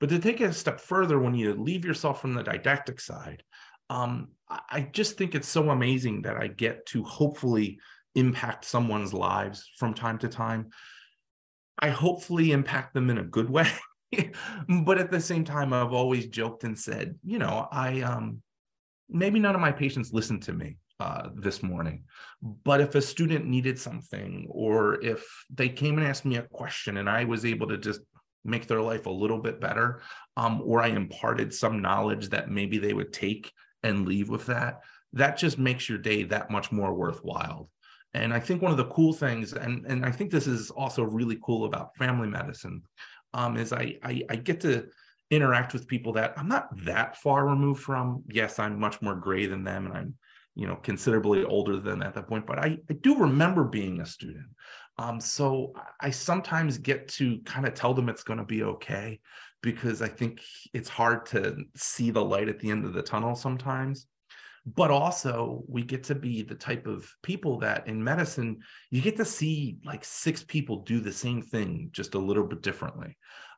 But 0.00 0.08
to 0.10 0.18
take 0.18 0.40
it 0.40 0.50
a 0.50 0.52
step 0.52 0.80
further, 0.80 1.18
when 1.18 1.34
you 1.34 1.54
leave 1.54 1.84
yourself 1.84 2.20
from 2.20 2.34
the 2.34 2.42
didactic 2.42 3.00
side, 3.00 3.42
um, 3.90 4.28
I 4.70 4.88
just 4.92 5.16
think 5.16 5.34
it's 5.34 5.48
so 5.48 5.70
amazing 5.70 6.22
that 6.22 6.36
I 6.36 6.48
get 6.48 6.86
to 6.86 7.02
hopefully 7.04 7.78
impact 8.14 8.64
someone's 8.64 9.12
lives 9.12 9.70
from 9.76 9.94
time 9.94 10.18
to 10.18 10.28
time. 10.28 10.70
I 11.78 11.90
hopefully 11.90 12.52
impact 12.52 12.94
them 12.94 13.10
in 13.10 13.18
a 13.18 13.24
good 13.24 13.50
way. 13.50 13.70
but 14.84 14.98
at 14.98 15.10
the 15.10 15.20
same 15.20 15.44
time, 15.44 15.72
I've 15.72 15.92
always 15.92 16.26
joked 16.26 16.64
and 16.64 16.78
said, 16.78 17.16
you 17.24 17.38
know, 17.38 17.68
I 17.70 18.00
um 18.00 18.42
maybe 19.08 19.38
none 19.38 19.54
of 19.54 19.60
my 19.60 19.72
patients 19.72 20.12
listen 20.12 20.40
to 20.40 20.52
me 20.52 20.76
uh, 21.00 21.28
this 21.34 21.62
morning. 21.62 22.04
But 22.42 22.80
if 22.80 22.94
a 22.94 23.02
student 23.02 23.46
needed 23.46 23.78
something, 23.78 24.46
or 24.50 25.02
if 25.02 25.26
they 25.50 25.68
came 25.68 25.98
and 25.98 26.06
asked 26.06 26.24
me 26.24 26.36
a 26.36 26.42
question 26.42 26.98
and 26.98 27.08
I 27.08 27.24
was 27.24 27.44
able 27.44 27.68
to 27.68 27.78
just 27.78 28.00
make 28.44 28.66
their 28.66 28.80
life 28.80 29.06
a 29.06 29.10
little 29.10 29.38
bit 29.38 29.60
better, 29.60 30.00
um, 30.36 30.62
or 30.64 30.82
I 30.82 30.88
imparted 30.88 31.52
some 31.52 31.82
knowledge 31.82 32.28
that 32.30 32.50
maybe 32.50 32.78
they 32.78 32.92
would 32.92 33.12
take 33.12 33.52
and 33.82 34.06
leave 34.06 34.28
with 34.28 34.46
that, 34.46 34.80
that 35.12 35.36
just 35.36 35.58
makes 35.58 35.88
your 35.88 35.98
day 35.98 36.22
that 36.24 36.50
much 36.50 36.72
more 36.72 36.94
worthwhile. 36.94 37.70
And 38.14 38.32
I 38.32 38.40
think 38.40 38.62
one 38.62 38.70
of 38.70 38.78
the 38.78 38.86
cool 38.86 39.12
things, 39.12 39.52
and, 39.52 39.84
and 39.86 40.04
I 40.04 40.10
think 40.10 40.30
this 40.30 40.46
is 40.46 40.70
also 40.70 41.02
really 41.02 41.38
cool 41.42 41.66
about 41.66 41.96
family 41.96 42.28
medicine, 42.28 42.82
um, 43.34 43.56
is 43.56 43.72
I, 43.72 43.96
I, 44.02 44.22
I 44.30 44.36
get 44.36 44.60
to 44.62 44.86
interact 45.30 45.74
with 45.74 45.86
people 45.86 46.12
that 46.14 46.32
I'm 46.36 46.48
not 46.48 46.68
that 46.84 47.16
far 47.18 47.46
removed 47.46 47.82
from. 47.82 48.24
Yes, 48.28 48.58
I'm 48.58 48.80
much 48.80 49.02
more 49.02 49.14
gray 49.14 49.46
than 49.46 49.62
them, 49.62 49.86
and 49.86 49.94
I'm 49.96 50.14
you 50.58 50.66
know 50.66 50.74
considerably 50.74 51.44
older 51.44 51.78
than 51.78 52.02
at 52.02 52.14
that 52.14 52.26
point 52.26 52.44
but 52.44 52.58
i, 52.58 52.76
I 52.90 52.94
do 53.00 53.16
remember 53.16 53.62
being 53.62 54.00
a 54.00 54.06
student 54.06 54.48
um, 54.98 55.20
so 55.20 55.72
i 56.00 56.10
sometimes 56.10 56.78
get 56.78 57.08
to 57.08 57.38
kind 57.40 57.66
of 57.66 57.74
tell 57.74 57.94
them 57.94 58.08
it's 58.08 58.24
going 58.24 58.38
to 58.38 58.44
be 58.44 58.62
okay 58.62 59.18
because 59.62 60.02
i 60.02 60.08
think 60.08 60.42
it's 60.72 60.88
hard 60.88 61.26
to 61.26 61.56
see 61.74 62.10
the 62.10 62.24
light 62.24 62.48
at 62.48 62.58
the 62.58 62.70
end 62.70 62.84
of 62.84 62.92
the 62.92 63.02
tunnel 63.02 63.34
sometimes. 63.34 64.06
But 64.66 64.90
also 64.90 65.64
we 65.66 65.82
get 65.82 66.04
to 66.04 66.14
be 66.14 66.42
the 66.42 66.54
type 66.54 66.86
of 66.86 67.10
people 67.22 67.58
that 67.60 67.86
in 67.86 68.04
medicine 68.04 68.58
you 68.90 69.00
get 69.00 69.16
to 69.16 69.24
see 69.24 69.78
like 69.82 70.04
six 70.04 70.42
people 70.42 70.82
do 70.82 71.00
the 71.00 71.12
same 71.12 71.40
thing 71.40 71.88
just 71.92 72.14
a 72.14 72.18
little 72.18 72.44
bit 72.44 72.60
differently. 72.60 73.16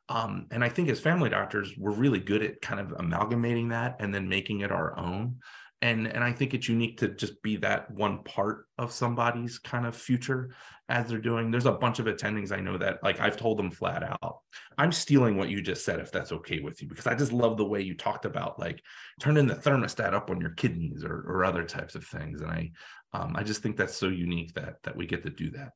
Um, 0.09 0.47
and 0.51 0.63
i 0.63 0.69
think 0.69 0.89
as 0.89 0.99
family 0.99 1.29
doctors 1.29 1.73
we're 1.77 1.91
really 1.91 2.19
good 2.19 2.43
at 2.43 2.61
kind 2.61 2.79
of 2.79 2.93
amalgamating 2.97 3.69
that 3.69 3.97
and 3.99 4.13
then 4.13 4.27
making 4.27 4.61
it 4.61 4.71
our 4.71 4.97
own 4.97 5.37
and 5.81 6.07
and 6.07 6.23
i 6.23 6.31
think 6.31 6.53
it's 6.53 6.69
unique 6.69 6.97
to 6.97 7.07
just 7.09 7.41
be 7.41 7.57
that 7.57 7.89
one 7.91 8.23
part 8.23 8.67
of 8.77 8.91
somebody's 8.91 9.57
kind 9.59 9.85
of 9.85 9.95
future 9.95 10.51
as 10.89 11.07
they're 11.07 11.19
doing. 11.19 11.49
There's 11.49 11.65
a 11.65 11.71
bunch 11.71 11.99
of 11.99 12.05
attendings 12.05 12.51
i 12.51 12.59
know 12.59 12.77
that 12.77 13.01
like 13.01 13.19
i've 13.19 13.37
told 13.37 13.57
them 13.57 13.71
flat 13.71 14.03
out 14.03 14.39
i'm 14.77 14.91
stealing 14.91 15.37
what 15.37 15.49
you 15.49 15.61
just 15.61 15.85
said 15.85 15.99
if 15.99 16.11
that's 16.11 16.33
okay 16.33 16.59
with 16.59 16.81
you 16.81 16.87
because 16.87 17.07
i 17.07 17.15
just 17.15 17.31
love 17.31 17.55
the 17.55 17.65
way 17.65 17.81
you 17.81 17.95
talked 17.95 18.25
about 18.25 18.59
like 18.59 18.81
turning 19.19 19.47
the 19.47 19.55
thermostat 19.55 20.13
up 20.13 20.29
on 20.29 20.41
your 20.41 20.51
kidneys 20.51 21.03
or, 21.03 21.23
or 21.27 21.45
other 21.45 21.63
types 21.63 21.95
of 21.95 22.05
things. 22.05 22.41
And 22.41 22.51
i 22.51 22.71
um, 23.13 23.35
i 23.35 23.43
just 23.43 23.63
think 23.63 23.77
that's 23.77 23.95
so 23.95 24.09
unique 24.09 24.53
that 24.53 24.83
that 24.83 24.95
we 24.95 25.05
get 25.05 25.23
to 25.23 25.29
do 25.29 25.49
that. 25.51 25.71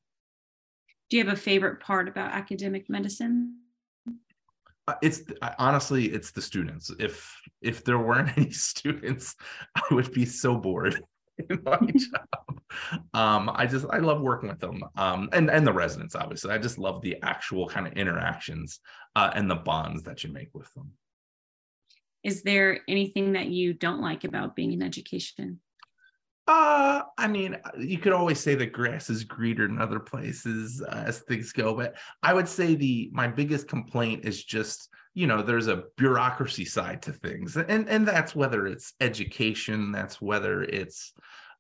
Do 1.10 1.18
you 1.18 1.24
have 1.24 1.34
a 1.34 1.40
favorite 1.40 1.80
part 1.80 2.08
about 2.08 2.32
academic 2.32 2.90
medicine 2.90 3.60
it's 5.02 5.22
honestly 5.58 6.06
it's 6.06 6.32
the 6.32 6.42
students. 6.42 6.92
If 7.00 7.36
if 7.62 7.84
there 7.84 8.00
weren't 8.00 8.38
any 8.38 8.52
students 8.52 9.36
i 9.76 9.82
would 9.92 10.12
be 10.12 10.26
so 10.26 10.56
bored 10.56 11.02
in 11.50 11.62
my 11.64 11.78
job. 11.80 12.62
Um 13.14 13.52
i 13.54 13.66
just 13.66 13.86
i 13.92 13.98
love 13.98 14.22
working 14.22 14.50
with 14.50 14.60
them 14.60 14.84
um 14.96 15.30
and 15.34 15.50
and 15.50 15.66
the 15.66 15.74
residents 15.74 16.16
obviously. 16.16 16.52
I 16.52 16.58
just 16.58 16.78
love 16.78 17.02
the 17.02 17.18
actual 17.24 17.68
kind 17.68 17.88
of 17.88 17.94
interactions 17.94 18.80
uh, 19.16 19.32
and 19.34 19.50
the 19.50 19.56
bonds 19.56 20.04
that 20.04 20.24
you 20.24 20.32
make 20.32 20.50
with 20.54 20.72
them. 20.74 20.92
Is 22.24 22.44
there 22.44 22.80
anything 22.88 23.34
that 23.34 23.48
you 23.48 23.74
don't 23.74 24.02
like 24.02 24.24
about 24.24 24.56
being 24.56 24.74
in 24.74 24.82
education 24.82 25.62
uh, 26.48 27.02
I 27.18 27.28
mean, 27.28 27.56
uh, 27.56 27.72
you 27.80 27.98
could 27.98 28.14
always 28.14 28.40
say 28.40 28.54
the 28.54 28.68
grass 28.68 29.10
is 29.10 29.24
greener 29.24 29.66
in 29.66 29.82
other 29.82 30.00
places 30.00 30.82
uh, 30.88 31.04
as 31.08 31.20
things 31.20 31.52
go, 31.52 31.74
but 31.74 31.96
I 32.22 32.34
would 32.34 32.48
say 32.48 32.76
the 32.76 33.10
my 33.14 33.28
biggest 33.28 33.68
complaint 33.68 34.26
is 34.26 34.44
just 34.44 34.90
you 35.16 35.26
know 35.26 35.42
there's 35.42 35.68
a 35.68 35.84
bureaucracy 35.98 36.66
side 36.66 37.02
to 37.04 37.14
things, 37.14 37.58
and 37.58 37.90
and 37.90 38.08
that's 38.08 38.36
whether 38.36 38.68
it's 38.68 38.94
education, 39.02 39.92
that's 39.92 40.22
whether 40.22 40.62
it's 40.64 41.14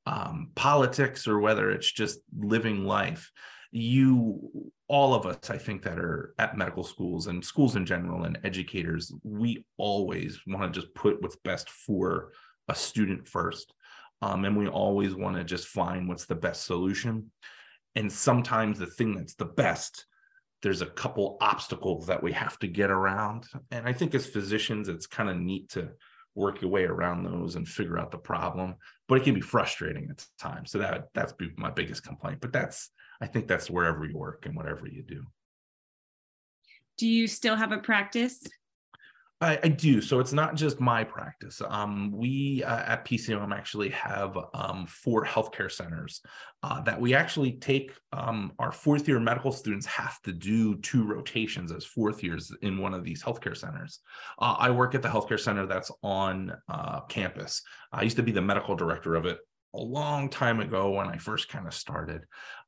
um, 0.05 0.51
politics, 0.53 1.27
or 1.27 1.39
whether 1.39 1.71
it's 1.71 1.91
just 1.91 2.19
living 2.37 2.85
life. 2.85 3.31
You, 3.71 4.71
all 4.87 5.13
of 5.15 5.25
us, 5.25 5.49
I 5.49 5.57
think, 5.57 5.81
that 5.83 5.99
are 5.99 6.33
at 6.37 6.57
medical 6.57 6.83
schools 6.83 7.27
and 7.27 7.43
schools 7.43 7.75
in 7.75 7.87
general, 7.87 8.25
and 8.25 8.37
educators, 8.43 9.11
we 9.23 9.65
always 9.77 10.39
want 10.45 10.71
to 10.71 10.79
just 10.79 10.93
put 10.93 11.21
what's 11.23 11.37
best 11.37 11.71
for 11.71 12.31
a 12.69 12.75
student 12.75 13.27
first 13.27 13.73
um, 14.21 14.45
and 14.45 14.57
we 14.57 14.67
always 14.67 15.15
want 15.15 15.35
to 15.37 15.43
just 15.43 15.67
find 15.67 16.07
what's 16.07 16.25
the 16.25 16.35
best 16.35 16.65
solution. 16.65 17.31
And 17.95 18.11
sometimes 18.11 18.79
the 18.79 18.87
thing 18.87 19.15
that's 19.15 19.35
the 19.35 19.45
best, 19.45 20.05
there's 20.61 20.81
a 20.81 20.87
couple 20.87 21.37
obstacles 21.41 22.07
that 22.07 22.21
we 22.21 22.31
have 22.33 22.57
to 22.59 22.67
get 22.67 22.91
around. 22.91 23.45
And 23.71 23.87
I 23.87 23.93
think 23.93 24.15
as 24.15 24.25
physicians, 24.25 24.89
it's 24.89 25.07
kind 25.07 25.29
of 25.29 25.37
neat 25.37 25.69
to 25.69 25.91
work 26.33 26.61
your 26.61 26.69
way 26.69 26.83
around 26.83 27.23
those 27.23 27.55
and 27.55 27.67
figure 27.67 27.97
out 27.97 28.11
the 28.11 28.17
problem. 28.17 28.75
But 29.07 29.19
it 29.19 29.23
can 29.23 29.33
be 29.33 29.41
frustrating 29.41 30.09
at 30.09 30.25
times. 30.39 30.71
So 30.71 30.79
that 30.79 31.05
that's 31.13 31.33
my 31.57 31.71
biggest 31.71 32.03
complaint. 32.03 32.39
But 32.41 32.51
that's 32.51 32.89
I 33.21 33.27
think 33.27 33.47
that's 33.47 33.69
wherever 33.69 34.05
you 34.05 34.17
work 34.17 34.45
and 34.45 34.55
whatever 34.55 34.87
you 34.87 35.03
do. 35.03 35.23
Do 36.97 37.07
you 37.07 37.27
still 37.27 37.55
have 37.55 37.71
a 37.71 37.77
practice? 37.77 38.43
I, 39.41 39.59
I, 39.63 39.67
do. 39.67 40.01
So 40.01 40.21
it's 40.21 40.31
not 40.31 40.55
just 40.55 40.79
my 40.79 41.03
practice. 41.03 41.61
Um, 41.67 42.11
we 42.13 42.63
uh, 42.63 42.83
at 42.85 43.05
PCOM 43.05 43.53
actually 43.53 43.89
have 43.89 44.37
um, 44.53 44.85
four 44.87 45.25
healthcare 45.25 45.69
centers 45.69 46.21
uh, 46.63 46.81
that 46.81 46.99
we 46.99 47.13
actually 47.13 47.53
take. 47.53 47.91
Um, 48.13 48.53
our 48.59 48.71
fourth 48.71 49.09
year 49.09 49.19
medical 49.19 49.51
students 49.51 49.85
have 49.87 50.21
to 50.21 50.31
do 50.31 50.77
two 50.77 51.05
rotations 51.05 51.73
as 51.73 51.83
fourth 51.83 52.23
years 52.23 52.51
in 52.61 52.77
one 52.77 52.93
of 52.93 53.03
these 53.03 53.21
healthcare 53.21 53.57
centers. 53.57 53.99
Uh, 54.39 54.55
I 54.57 54.69
work 54.69 54.95
at 54.95 55.01
the 55.01 55.09
healthcare 55.09 55.39
center 55.39 55.65
that's 55.65 55.91
on 56.01 56.55
uh, 56.69 57.01
campus. 57.01 57.61
I 57.91 58.03
used 58.03 58.17
to 58.17 58.23
be 58.23 58.31
the 58.31 58.41
medical 58.41 58.75
director 58.75 59.15
of 59.15 59.25
it 59.25 59.39
a 59.75 59.81
long 59.81 60.29
time 60.29 60.61
ago 60.61 60.91
when 60.91 61.07
I 61.07 61.17
first 61.17 61.49
kind 61.49 61.67
of 61.67 61.73
started. 61.73 62.25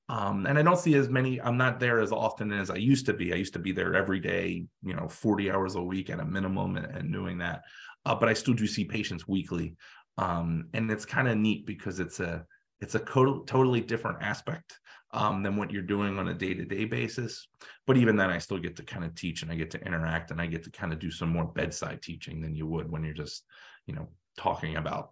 Um, 0.09 0.45
and 0.45 0.57
I 0.57 0.61
don't 0.61 0.79
see 0.79 0.95
as 0.95 1.09
many, 1.09 1.41
I'm 1.41 1.57
not 1.57 1.79
there 1.79 1.99
as 1.99 2.11
often 2.11 2.53
as 2.53 2.69
I 2.69 2.75
used 2.75 3.05
to 3.07 3.13
be. 3.13 3.33
I 3.33 3.37
used 3.37 3.53
to 3.53 3.59
be 3.59 3.73
there 3.73 3.93
every 3.93 4.19
day, 4.19 4.65
you 4.83 4.93
know, 4.93 5.07
40 5.09 5.51
hours 5.51 5.75
a 5.75 5.81
week 5.81 6.09
at 6.09 6.19
a 6.19 6.25
minimum 6.25 6.77
and, 6.77 6.85
and 6.85 7.11
doing 7.11 7.39
that. 7.39 7.63
Uh, 8.05 8.15
but 8.15 8.29
I 8.29 8.33
still 8.33 8.53
do 8.53 8.67
see 8.67 8.85
patients 8.85 9.27
weekly. 9.27 9.75
Um, 10.17 10.69
and 10.73 10.89
it's 10.89 11.05
kind 11.05 11.27
of 11.27 11.37
neat 11.37 11.65
because 11.65 11.99
it's 11.99 12.21
a, 12.21 12.45
it's 12.79 12.95
a 12.95 12.99
co- 12.99 13.43
totally 13.43 13.81
different 13.81 14.21
aspect 14.21 14.79
um, 15.11 15.43
than 15.43 15.57
what 15.57 15.71
you're 15.71 15.81
doing 15.81 16.17
on 16.17 16.29
a 16.29 16.33
day-to-day 16.33 16.85
basis. 16.85 17.47
But 17.85 17.97
even 17.97 18.15
then 18.15 18.29
I 18.29 18.37
still 18.37 18.59
get 18.59 18.77
to 18.77 18.83
kind 18.83 19.03
of 19.03 19.13
teach 19.13 19.41
and 19.41 19.51
I 19.51 19.55
get 19.55 19.71
to 19.71 19.85
interact 19.85 20.31
and 20.31 20.41
I 20.41 20.45
get 20.45 20.63
to 20.63 20.71
kind 20.71 20.93
of 20.93 20.99
do 20.99 21.11
some 21.11 21.29
more 21.29 21.45
bedside 21.45 22.01
teaching 22.01 22.41
than 22.41 22.55
you 22.55 22.65
would 22.67 22.89
when 22.89 23.03
you're 23.03 23.13
just, 23.13 23.43
you 23.85 23.93
know, 23.93 24.07
talking 24.37 24.77
about 24.77 25.11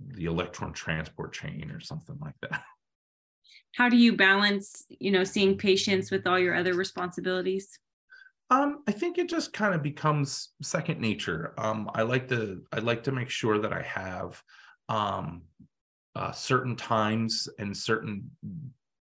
the 0.00 0.26
electron 0.26 0.72
transport 0.72 1.32
chain 1.32 1.70
or 1.70 1.80
something 1.80 2.18
like 2.20 2.34
that. 2.42 2.62
how 3.74 3.88
do 3.88 3.96
you 3.96 4.16
balance 4.16 4.84
you 4.88 5.10
know 5.10 5.24
seeing 5.24 5.56
patients 5.56 6.10
with 6.10 6.26
all 6.26 6.38
your 6.38 6.54
other 6.54 6.74
responsibilities 6.74 7.78
um, 8.52 8.82
I 8.88 8.92
think 8.92 9.16
it 9.16 9.28
just 9.28 9.52
kind 9.52 9.74
of 9.74 9.82
becomes 9.82 10.48
second 10.60 11.00
nature. 11.00 11.54
Um, 11.56 11.88
I 11.94 12.02
like 12.02 12.26
to 12.30 12.62
I 12.72 12.80
like 12.80 13.04
to 13.04 13.12
make 13.12 13.30
sure 13.30 13.58
that 13.58 13.72
I 13.72 13.82
have 13.82 14.42
um, 14.88 15.42
uh, 16.16 16.32
certain 16.32 16.74
times 16.74 17.48
and 17.60 17.76
certain 17.76 18.28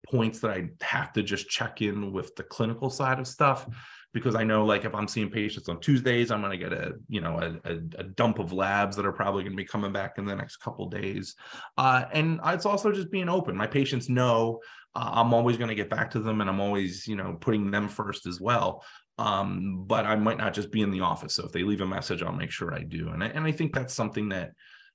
points 0.09 0.39
that 0.39 0.51
I 0.51 0.69
have 0.81 1.11
to 1.13 1.23
just 1.23 1.49
check 1.49 1.81
in 1.81 2.13
with 2.13 2.35
the 2.35 2.43
clinical 2.43 2.89
side 2.89 3.19
of 3.19 3.27
stuff 3.27 3.67
because 4.15 4.33
I 4.33 4.45
know 4.45 4.65
like 4.65 4.85
if 4.85 4.95
I'm 4.95 5.09
seeing 5.09 5.29
patients 5.29 5.67
on 5.67 5.81
Tuesdays, 5.81 6.31
I'm 6.31 6.39
going 6.39 6.57
to 6.57 6.57
get 6.57 6.71
a 6.71 6.93
you 7.09 7.19
know 7.19 7.37
a, 7.37 7.69
a, 7.69 7.75
a, 7.97 8.03
dump 8.03 8.39
of 8.39 8.53
labs 8.53 8.95
that 8.95 9.05
are 9.05 9.11
probably 9.11 9.43
going 9.43 9.51
to 9.51 9.57
be 9.57 9.65
coming 9.65 9.91
back 9.91 10.13
in 10.17 10.23
the 10.25 10.33
next 10.33 10.57
couple 10.57 10.87
days, 10.87 11.35
uh, 11.77 12.05
and 12.13 12.39
it's 12.45 12.65
also 12.65 12.93
just 12.93 13.11
being 13.11 13.27
open. 13.27 13.57
My 13.57 13.67
patients 13.67 14.07
know 14.07 14.61
uh, 14.95 15.09
I'm 15.11 15.33
always 15.33 15.57
going 15.57 15.67
to 15.67 15.75
get 15.75 15.89
back 15.89 16.09
to 16.11 16.19
them, 16.19 16.39
and 16.39 16.49
I'm 16.49 16.61
always 16.61 17.05
you 17.05 17.17
know 17.17 17.37
putting 17.41 17.69
them 17.69 17.89
first 17.89 18.25
as 18.25 18.39
well. 18.39 18.85
Um, 19.17 19.83
but 19.85 20.05
I 20.05 20.15
might 20.15 20.37
not 20.37 20.53
just 20.53 20.71
be 20.71 20.81
in 20.81 20.91
the 20.91 21.01
office, 21.01 21.35
so 21.35 21.45
if 21.45 21.51
they 21.51 21.63
leave 21.63 21.81
a 21.81 21.85
message, 21.85 22.23
I'll 22.23 22.31
make 22.31 22.51
sure 22.51 22.73
I 22.73 22.83
do. 22.83 23.09
And 23.09 23.21
I, 23.21 23.27
and 23.27 23.45
I 23.45 23.51
think 23.51 23.75
that's 23.75 23.93
something 23.93 24.29
that 24.29 24.51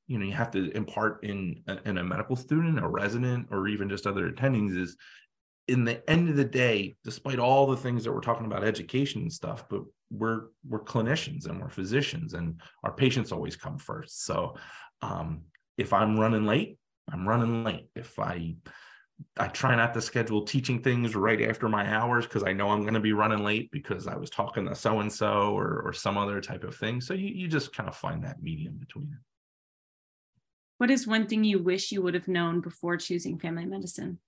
you 0.07 0.19
know 0.19 0.25
you 0.25 0.33
have 0.33 0.51
to 0.53 0.71
impart 0.75 1.25
in 1.25 1.63
in 1.85 1.99
a 1.99 2.05
medical 2.05 2.37
student, 2.37 2.83
a 2.83 2.89
resident, 2.89 3.49
or 3.51 3.69
even 3.69 3.91
just 3.91 4.07
other 4.07 4.31
attendings 4.31 4.75
is 4.75 4.97
in 5.71 5.85
the 5.85 6.09
end 6.11 6.29
of 6.29 6.37
the 6.37 6.45
day, 6.45 6.97
despite 7.05 7.39
all 7.39 7.67
the 7.67 7.77
things 7.77 8.03
that 8.03 8.13
we're 8.13 8.21
talking 8.21 8.47
about 8.47 8.65
education 8.65 9.23
and 9.23 9.33
stuff, 9.33 9.69
but 9.69 9.83
we're 10.11 10.47
we're 10.69 10.83
clinicians 10.83 11.47
and 11.47 11.61
we're 11.61 11.69
physicians 11.69 12.35
and 12.35 12.61
our 12.83 12.93
patients 12.93 13.31
always 13.31 13.55
come 13.55 13.79
first. 13.79 14.25
So 14.25 14.57
um, 15.01 15.43
if 15.79 15.93
I'm 15.93 16.19
running 16.19 16.45
late, 16.45 16.77
I'm 17.11 17.27
running 17.27 17.63
late. 17.63 17.89
If 17.95 18.19
I 18.19 18.57
I 19.37 19.47
try 19.47 19.77
not 19.77 19.95
to 19.95 20.01
schedule 20.01 20.45
teaching 20.45 20.83
things 20.83 21.15
right 21.15 21.41
after 21.43 21.69
my 21.69 21.87
hours 21.87 22.27
because 22.27 22.43
I 22.43 22.53
know 22.53 22.71
I'm 22.71 22.83
going 22.83 22.95
to 22.95 23.01
be 23.01 23.13
running 23.13 23.45
late 23.45 23.71
because 23.71 24.09
I 24.09 24.17
was 24.17 24.31
talking 24.31 24.67
to 24.67 24.75
so 24.75 25.01
and 25.01 25.13
so 25.13 25.57
or 25.57 25.83
or 25.83 25.93
some 25.93 26.19
other 26.19 26.41
type 26.41 26.65
of 26.65 26.75
thing. 26.75 27.01
So 27.01 27.15
you 27.15 27.29
you 27.29 27.47
just 27.47 27.75
kind 27.75 27.89
of 27.89 27.95
find 27.95 28.25
that 28.25 28.43
medium 28.43 28.77
between 28.77 29.13
it. 29.13 29.25
What 30.79 30.91
is 30.91 31.07
one 31.07 31.29
thing 31.29 31.45
you 31.45 31.63
wish 31.63 31.93
you 31.93 32.03
would 32.03 32.15
have 32.15 32.27
known 32.27 32.61
before 32.61 32.97
choosing 32.97 33.39
family 33.39 33.67
medicine? 33.67 34.19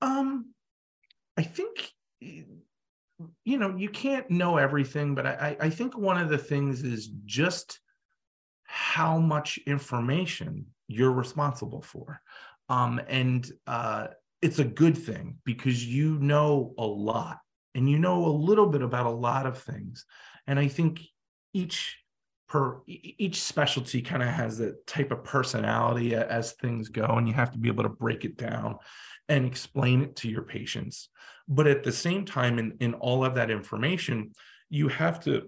Um, 0.00 0.54
I 1.36 1.42
think 1.42 1.92
you 2.20 3.58
know 3.58 3.76
you 3.76 3.88
can't 3.88 4.30
know 4.30 4.56
everything, 4.56 5.14
but 5.14 5.26
I 5.26 5.56
I 5.60 5.70
think 5.70 5.96
one 5.96 6.18
of 6.18 6.28
the 6.28 6.38
things 6.38 6.82
is 6.82 7.08
just 7.24 7.80
how 8.64 9.18
much 9.18 9.58
information 9.66 10.66
you're 10.86 11.12
responsible 11.12 11.82
for, 11.82 12.20
um, 12.68 13.00
and 13.08 13.50
uh, 13.66 14.08
it's 14.42 14.58
a 14.58 14.64
good 14.64 14.96
thing 14.96 15.38
because 15.44 15.84
you 15.84 16.18
know 16.18 16.74
a 16.78 16.86
lot 16.86 17.38
and 17.74 17.88
you 17.90 17.98
know 17.98 18.26
a 18.26 18.28
little 18.28 18.66
bit 18.66 18.82
about 18.82 19.06
a 19.06 19.10
lot 19.10 19.46
of 19.46 19.58
things, 19.58 20.04
and 20.46 20.58
I 20.58 20.68
think 20.68 21.02
each 21.52 21.98
per 22.48 22.80
each 22.86 23.42
specialty 23.42 24.00
kind 24.00 24.22
of 24.22 24.28
has 24.28 24.60
a 24.60 24.72
type 24.86 25.10
of 25.10 25.22
personality 25.22 26.14
as 26.14 26.52
things 26.52 26.88
go 26.88 27.04
and 27.04 27.28
you 27.28 27.34
have 27.34 27.52
to 27.52 27.58
be 27.58 27.68
able 27.68 27.82
to 27.82 27.90
break 27.90 28.24
it 28.24 28.36
down 28.38 28.76
and 29.28 29.44
explain 29.44 30.02
it 30.02 30.16
to 30.16 30.28
your 30.28 30.42
patients. 30.42 31.08
But 31.48 31.66
at 31.66 31.82
the 31.82 31.92
same 31.92 32.24
time 32.24 32.58
in, 32.58 32.76
in 32.80 32.94
all 32.94 33.24
of 33.24 33.34
that 33.34 33.50
information 33.50 34.32
you 34.70 34.88
have 34.88 35.20
to 35.24 35.42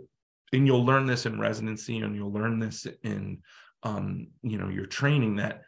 and 0.53 0.67
you'll 0.67 0.85
learn 0.85 1.07
this 1.07 1.27
in 1.27 1.39
residency 1.39 1.99
and 1.99 2.15
you'll 2.15 2.33
learn 2.33 2.59
this 2.59 2.87
in 3.03 3.39
um, 3.83 4.29
you 4.43 4.59
know 4.59 4.69
your 4.69 4.87
training 4.87 5.37
that 5.37 5.63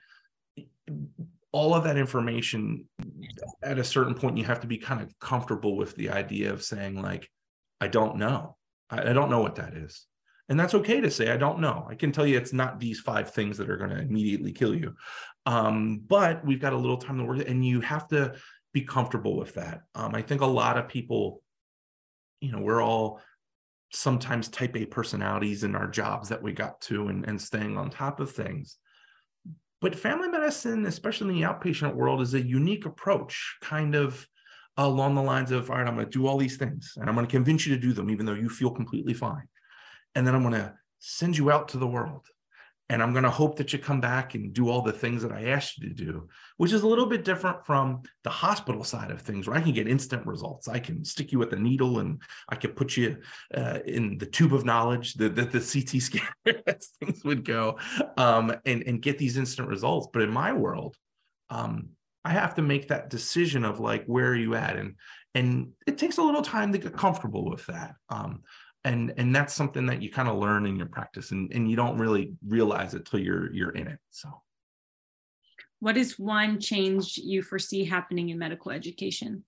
all 1.52 1.74
of 1.74 1.84
that 1.84 1.96
information 1.96 2.86
at 3.62 3.78
a 3.78 3.84
certain 3.84 4.14
point 4.14 4.38
you 4.38 4.44
have 4.44 4.60
to 4.60 4.66
be 4.66 4.78
kind 4.78 5.02
of 5.02 5.18
comfortable 5.18 5.76
with 5.76 5.94
the 5.96 6.10
idea 6.10 6.52
of 6.52 6.62
saying 6.62 7.00
like 7.00 7.28
i 7.80 7.88
don't 7.88 8.16
know. 8.16 8.56
I, 8.90 9.10
I 9.10 9.12
don't 9.12 9.30
know 9.30 9.40
what 9.40 9.56
that 9.56 9.74
is 9.74 10.06
and 10.48 10.58
that's 10.58 10.74
okay 10.74 11.00
to 11.00 11.10
say 11.10 11.30
i 11.30 11.36
don't 11.36 11.60
know. 11.60 11.86
I 11.88 11.94
can 11.94 12.12
tell 12.12 12.26
you 12.26 12.36
it's 12.36 12.52
not 12.52 12.80
these 12.80 13.00
five 13.00 13.32
things 13.32 13.56
that 13.58 13.70
are 13.70 13.76
going 13.76 13.90
to 13.90 14.00
immediately 14.00 14.52
kill 14.52 14.74
you. 14.74 14.94
Um, 15.46 16.02
but 16.06 16.44
we've 16.44 16.60
got 16.60 16.72
a 16.72 16.78
little 16.78 16.96
time 16.96 17.18
to 17.18 17.24
work 17.24 17.48
and 17.48 17.64
you 17.64 17.80
have 17.80 18.06
to 18.08 18.34
be 18.72 18.82
comfortable 18.82 19.36
with 19.36 19.54
that. 19.54 19.82
Um, 19.94 20.14
i 20.14 20.22
think 20.22 20.40
a 20.40 20.46
lot 20.46 20.78
of 20.78 20.88
people 20.88 21.42
you 22.40 22.52
know 22.52 22.60
we're 22.60 22.82
all 22.82 23.20
sometimes 23.92 24.48
type 24.48 24.76
a 24.76 24.86
personalities 24.86 25.64
in 25.64 25.76
our 25.76 25.86
jobs 25.86 26.28
that 26.28 26.42
we 26.42 26.52
got 26.52 26.80
to 26.80 27.08
and, 27.08 27.26
and 27.26 27.40
staying 27.40 27.76
on 27.76 27.90
top 27.90 28.20
of 28.20 28.30
things. 28.30 28.78
But 29.80 29.94
family 29.94 30.28
medicine, 30.28 30.86
especially 30.86 31.30
in 31.30 31.40
the 31.40 31.46
outpatient 31.46 31.94
world, 31.94 32.20
is 32.20 32.34
a 32.34 32.40
unique 32.40 32.86
approach, 32.86 33.56
kind 33.60 33.94
of 33.94 34.26
along 34.76 35.14
the 35.14 35.22
lines 35.22 35.50
of, 35.50 35.70
all 35.70 35.76
right, 35.76 35.86
I'm 35.86 35.94
going 35.94 36.06
to 36.06 36.10
do 36.10 36.26
all 36.26 36.38
these 36.38 36.56
things 36.56 36.94
and 36.96 37.08
I'm 37.08 37.14
going 37.14 37.26
to 37.26 37.30
convince 37.30 37.66
you 37.66 37.74
to 37.74 37.80
do 37.80 37.92
them, 37.92 38.08
even 38.08 38.24
though 38.24 38.32
you 38.32 38.48
feel 38.48 38.70
completely 38.70 39.12
fine. 39.12 39.46
And 40.14 40.26
then 40.26 40.34
I'm 40.34 40.42
going 40.42 40.54
to 40.54 40.74
send 40.98 41.36
you 41.36 41.50
out 41.50 41.68
to 41.68 41.78
the 41.78 41.86
world 41.86 42.26
and 42.92 43.02
I'm 43.02 43.12
going 43.12 43.24
to 43.24 43.30
hope 43.30 43.56
that 43.56 43.72
you 43.72 43.78
come 43.78 44.02
back 44.02 44.34
and 44.34 44.52
do 44.52 44.68
all 44.68 44.82
the 44.82 44.92
things 44.92 45.22
that 45.22 45.32
I 45.32 45.46
asked 45.46 45.78
you 45.78 45.88
to 45.88 45.94
do, 45.94 46.28
which 46.58 46.72
is 46.72 46.82
a 46.82 46.86
little 46.86 47.06
bit 47.06 47.24
different 47.24 47.64
from 47.64 48.02
the 48.22 48.28
hospital 48.28 48.84
side 48.84 49.10
of 49.10 49.22
things, 49.22 49.48
where 49.48 49.56
I 49.56 49.62
can 49.62 49.72
get 49.72 49.88
instant 49.88 50.26
results. 50.26 50.68
I 50.68 50.78
can 50.78 51.02
stick 51.02 51.32
you 51.32 51.38
with 51.38 51.54
a 51.54 51.58
needle 51.58 52.00
and 52.00 52.20
I 52.50 52.56
can 52.56 52.72
put 52.72 52.96
you 52.98 53.16
uh, 53.54 53.78
in 53.86 54.18
the 54.18 54.26
tube 54.26 54.52
of 54.52 54.66
knowledge, 54.66 55.14
the, 55.14 55.30
the, 55.30 55.46
the 55.46 55.60
CT 55.60 56.02
scanner, 56.02 56.62
as 56.66 56.90
things 57.00 57.24
would 57.24 57.46
go, 57.46 57.78
um, 58.18 58.54
and, 58.66 58.82
and 58.82 59.00
get 59.00 59.16
these 59.16 59.38
instant 59.38 59.68
results. 59.68 60.08
But 60.12 60.22
in 60.22 60.30
my 60.30 60.52
world, 60.52 60.94
um, 61.48 61.90
I 62.26 62.32
have 62.32 62.56
to 62.56 62.62
make 62.62 62.88
that 62.88 63.08
decision 63.08 63.64
of 63.64 63.80
like, 63.80 64.04
where 64.04 64.28
are 64.28 64.36
you 64.36 64.54
at? 64.54 64.76
And, 64.76 64.96
and 65.34 65.72
it 65.86 65.96
takes 65.96 66.18
a 66.18 66.22
little 66.22 66.42
time 66.42 66.72
to 66.72 66.78
get 66.78 66.92
comfortable 66.92 67.48
with 67.48 67.64
that. 67.66 67.94
Um, 68.10 68.42
and 68.84 69.12
and 69.16 69.34
that's 69.34 69.54
something 69.54 69.86
that 69.86 70.02
you 70.02 70.10
kind 70.10 70.28
of 70.28 70.38
learn 70.38 70.66
in 70.66 70.76
your 70.76 70.86
practice 70.86 71.30
and, 71.30 71.52
and 71.52 71.70
you 71.70 71.76
don't 71.76 71.98
really 71.98 72.32
realize 72.46 72.94
it 72.94 73.06
till 73.06 73.20
you're 73.20 73.52
you're 73.52 73.70
in 73.70 73.86
it 73.86 73.98
so. 74.10 74.28
What 75.80 75.96
is 75.96 76.16
one 76.16 76.60
change 76.60 77.18
you 77.18 77.42
foresee 77.42 77.84
happening 77.84 78.28
in 78.28 78.38
medical 78.38 78.70
education? 78.70 79.44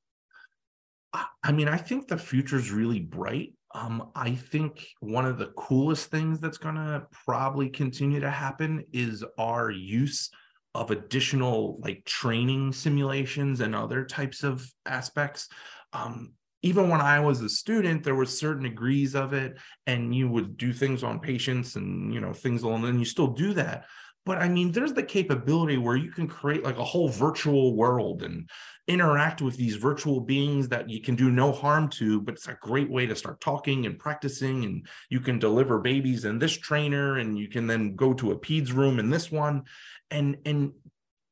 I 1.45 1.53
mean 1.53 1.69
i 1.69 1.77
think 1.77 2.09
the 2.09 2.19
future 2.19 2.57
is 2.57 2.71
really 2.71 3.01
bright. 3.01 3.55
Um, 3.75 4.11
i 4.15 4.35
think 4.35 4.87
one 5.01 5.27
of 5.27 5.39
the 5.39 5.53
coolest 5.57 6.11
things 6.11 6.41
that's 6.41 6.59
going 6.59 6.77
to 6.77 7.07
probably 7.27 7.69
continue 7.69 8.21
to 8.21 8.31
happen 8.31 8.85
is 8.93 9.25
our 9.39 9.71
use 9.71 10.31
of 10.75 10.91
additional 10.91 11.79
like 11.83 12.05
training 12.05 12.73
simulations 12.73 13.61
and 13.61 13.75
other 13.75 14.05
types 14.05 14.43
of 14.43 14.69
aspects. 14.87 15.49
Um, 15.93 16.33
even 16.65 16.89
when 16.89 17.03
I 17.03 17.21
was 17.21 17.43
a 17.43 17.49
student, 17.49 18.03
there 18.03 18.15
were 18.15 18.25
certain 18.25 18.63
degrees 18.63 19.15
of 19.15 19.35
it, 19.35 19.59
and 19.87 20.15
you 20.15 20.31
would 20.31 20.57
do 20.57 20.73
things 20.73 21.05
on 21.05 21.21
patients 21.21 21.77
and 21.77 22.13
you 22.13 22.21
know 22.21 22.33
things 22.33 22.63
along, 22.63 22.85
and 22.85 22.99
you 22.99 23.05
still 23.05 23.27
do 23.27 23.53
that. 23.53 23.85
But 24.25 24.39
I 24.39 24.49
mean, 24.49 24.73
there's 24.73 24.95
the 24.95 25.03
capability 25.03 25.77
where 25.77 25.97
you 25.97 26.11
can 26.11 26.27
create 26.27 26.65
like 26.65 26.79
a 26.79 26.85
whole 26.85 27.11
virtual 27.11 27.77
world 27.77 28.23
and 28.23 28.49
interact 28.89 29.43
with 29.43 29.59
these 29.59 29.77
virtual 29.77 30.21
beings 30.21 30.69
that 30.69 30.89
you 30.89 31.03
can 31.03 31.17
do 31.17 31.31
no 31.31 31.53
harm 31.53 31.91
to, 31.91 32.23
but 32.23 32.35
it's 32.35 32.49
a 32.49 32.57
great 32.63 32.91
way 32.91 33.05
to 33.07 33.15
start 33.15 33.43
talking 33.43 33.85
and 33.85 33.99
practicing. 33.99 34.65
And 34.65 34.87
you 35.11 35.21
can 35.21 35.39
deliver 35.39 35.79
babies 35.81 36.25
in 36.25 36.39
this 36.39 36.57
trainer, 36.57 37.19
and 37.19 37.39
you 37.39 37.49
can 37.49 37.67
then 37.67 37.95
go 37.95 38.15
to 38.15 38.33
a 38.33 38.39
peds 38.39 38.73
room 38.73 38.99
in 38.99 39.11
this 39.11 39.31
one. 39.31 39.65
And 40.11 40.39
and 40.47 40.73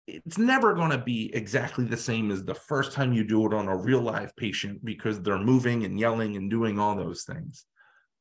it's 0.07 0.39
never 0.39 0.75
going 0.75 0.91
to 0.91 0.99
be 0.99 1.35
exactly 1.35 1.85
the 1.85 1.97
same 1.97 2.31
as 2.31 2.45
the 2.45 2.55
first 2.55 2.93
time 2.93 3.13
you 3.13 3.25
do 3.25 3.47
it 3.47 3.55
on 3.55 3.69
a 3.69 3.77
real 3.77 4.01
live 4.01 4.35
patient 4.37 4.85
because 4.85 5.21
they're 5.21 5.39
moving 5.39 5.85
and 5.85 5.99
yelling 5.99 6.37
and 6.37 6.51
doing 6.51 6.79
all 6.79 6.97
those 6.97 7.23
things. 7.23 7.65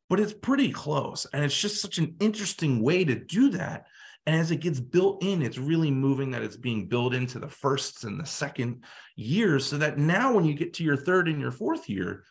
But 0.10 0.20
it's 0.20 0.34
pretty 0.34 0.72
close. 0.72 1.26
And 1.34 1.44
it's 1.44 1.60
just 1.60 1.82
such 1.82 1.98
an 1.98 2.16
interesting 2.20 2.84
way 2.84 3.04
to 3.06 3.16
do 3.16 3.50
that. 3.52 3.86
And 4.28 4.36
as 4.36 4.52
it 4.52 4.58
gets 4.58 4.80
built 4.80 5.24
in, 5.24 5.42
it's 5.42 5.58
really 5.58 5.90
moving 5.90 6.32
that 6.32 6.44
it's 6.44 6.58
being 6.58 6.88
built 6.88 7.16
into 7.16 7.40
the 7.40 7.50
first 7.50 8.04
and 8.04 8.20
the 8.20 8.26
second 8.26 8.84
years 9.16 9.66
so 9.66 9.78
that 9.80 9.98
now 9.98 10.34
when 10.34 10.46
you 10.46 10.54
get 10.54 10.76
to 10.76 10.84
your 10.84 10.98
third 10.98 11.28
and 11.28 11.40
your 11.40 11.52
fourth 11.52 11.90
year, 11.90 12.24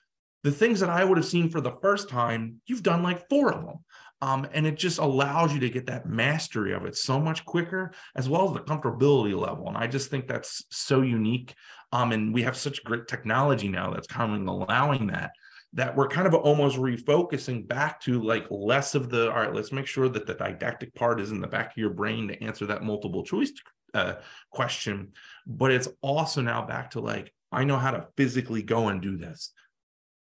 the 0.45 0.53
things 0.53 0.81
that 0.81 0.91
I 0.91 1.05
would 1.05 1.19
have 1.19 1.27
seen 1.27 1.51
for 1.51 1.61
the 1.61 1.77
first 1.83 2.09
time, 2.09 2.61
you've 2.67 2.85
done 2.85 3.03
like 3.03 3.29
four 3.29 3.53
of 3.53 3.65
them. 3.65 3.85
Um, 4.23 4.47
and 4.53 4.67
it 4.67 4.77
just 4.77 4.99
allows 4.99 5.55
you 5.55 5.61
to 5.61 5.71
get 5.71 5.87
that 5.87 6.07
mastery 6.07 6.75
of 6.75 6.85
it 6.85 6.97
so 6.97 7.19
much 7.19 7.45
quicker, 7.45 7.93
as 8.15 8.29
well 8.29 8.49
as 8.49 8.55
the 8.55 8.61
comfortability 8.61 9.39
level. 9.39 9.69
And 9.69 9.79
I 9.79 9.87
just 9.87 10.11
think 10.11 10.29
that's 10.29 10.65
so 10.71 11.01
unique. 11.01 11.55
Um, 11.93 12.13
and 12.13 12.35
we 12.35 12.43
have 12.43 12.57
such 12.57 12.85
great 12.85 13.09
technology 13.09 13.69
now 13.69 13.91
that's 13.91 14.07
kind 14.07 14.35
of 14.35 14.47
allowing 14.47 15.07
that, 15.09 15.31
that 15.73 15.97
we're 15.97 16.09
kind 16.09 16.27
of 16.27 16.35
almost 16.35 16.77
refocusing 16.77 17.67
back 17.67 18.01
to 18.03 18.23
like 18.23 18.47
less 18.51 18.95
of 18.95 19.09
the, 19.09 19.31
all 19.31 19.39
right, 19.39 19.55
let's 19.55 19.73
make 19.73 19.87
sure 19.87 20.09
that 20.09 20.27
the 20.27 20.35
didactic 20.35 20.95
part 20.95 21.21
is 21.21 21.31
in 21.31 21.41
the 21.41 21.47
back 21.49 21.71
of 21.71 21.77
your 21.77 21.91
brain 21.91 22.29
to 22.29 22.43
answer 22.43 22.67
that 22.67 22.85
multiple 22.85 23.25
choice 23.25 23.53
uh, 23.95 24.15
question. 24.51 25.13
But 25.47 25.73
it's 25.73 25.89
also 26.03 26.43
now 26.43 26.67
back 26.67 26.91
to 26.91 27.01
like, 27.01 27.33
I 27.51 27.65
know 27.65 27.79
how 27.79 27.91
to 27.91 28.07
physically 28.17 28.63
go 28.63 28.89
and 28.89 29.01
do 29.01 29.17
this 29.17 29.53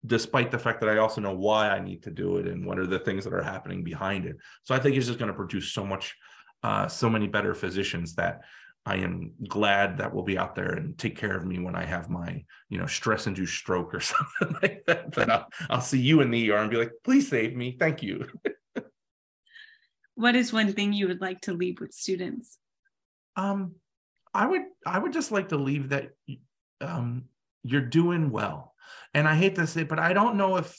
despite 0.07 0.51
the 0.51 0.59
fact 0.59 0.81
that 0.81 0.91
I 0.91 0.99
also 0.99 1.21
know 1.21 1.35
why 1.35 1.71
I 1.71 1.81
need 1.81 2.03
to 2.03 2.11
do 2.11 2.37
it 2.37 2.47
and 2.47 2.67
what 2.67 2.79
are 2.79 2.87
the 2.87 2.99
things 2.99 3.25
that 3.25 3.33
are 3.33 3.43
happening 3.43 3.83
behind 3.83 4.27
it. 4.27 4.37
So 4.63 4.75
I 4.75 4.79
think 4.79 4.97
it's 4.97 5.07
just 5.07 5.19
going 5.19 5.31
to 5.31 5.37
produce 5.37 5.73
so 5.73 5.85
much, 5.85 6.15
uh, 6.63 6.89
so 6.89 7.09
many 7.09 7.27
better 7.27 7.55
physicians 7.55 8.15
that 8.17 8.43
I 8.87 8.97
am 8.97 9.33
glad 9.49 9.97
that 9.99 10.15
will 10.15 10.23
be 10.23 10.37
out 10.37 10.55
there 10.55 10.73
and 10.73 10.99
take 10.99 11.17
care 11.17 11.35
of 11.35 11.47
me 11.47 11.59
when 11.59 11.75
I 11.75 11.85
have 11.85 12.11
my, 12.11 12.45
you 12.69 12.79
know, 12.79 12.87
stress-induced 12.87 13.55
stroke 13.55 13.95
or 13.95 14.01
something 14.41 14.57
like 14.63 14.85
that. 14.87 15.15
But 15.15 15.31
I'll, 15.31 15.47
I'll 15.71 15.81
see 15.81 16.01
you 16.01 16.21
in 16.21 16.31
the 16.31 16.51
ER 16.51 16.59
and 16.59 16.71
be 16.71 16.77
like, 16.77 16.93
please 17.03 17.29
save 17.29 17.57
me. 17.57 17.77
Thank 17.79 18.03
you. 18.03 18.27
what 20.15 20.37
is 20.37 20.53
one 20.53 20.75
thing 20.75 20.93
you 20.93 21.09
would 21.09 21.23
like 21.23 21.41
to 21.43 21.55
leave 21.55 21.81
with 21.81 21.95
students? 21.95 22.59
Um, 23.37 23.77
I 24.35 24.47
would, 24.47 24.63
I 24.85 24.99
would 24.99 25.15
just 25.15 25.33
like 25.33 25.49
to 25.49 25.57
leave 25.57 25.89
that 25.89 26.11
um, 26.83 27.25
you're 27.63 27.81
doing 27.81 28.31
well 28.31 28.74
and 29.13 29.29
I 29.29 29.35
hate 29.35 29.55
to 29.57 29.67
say, 29.67 29.85
but 29.85 29.99
I 29.99 30.13
don't 30.13 30.37
know 30.37 30.57
if 30.57 30.77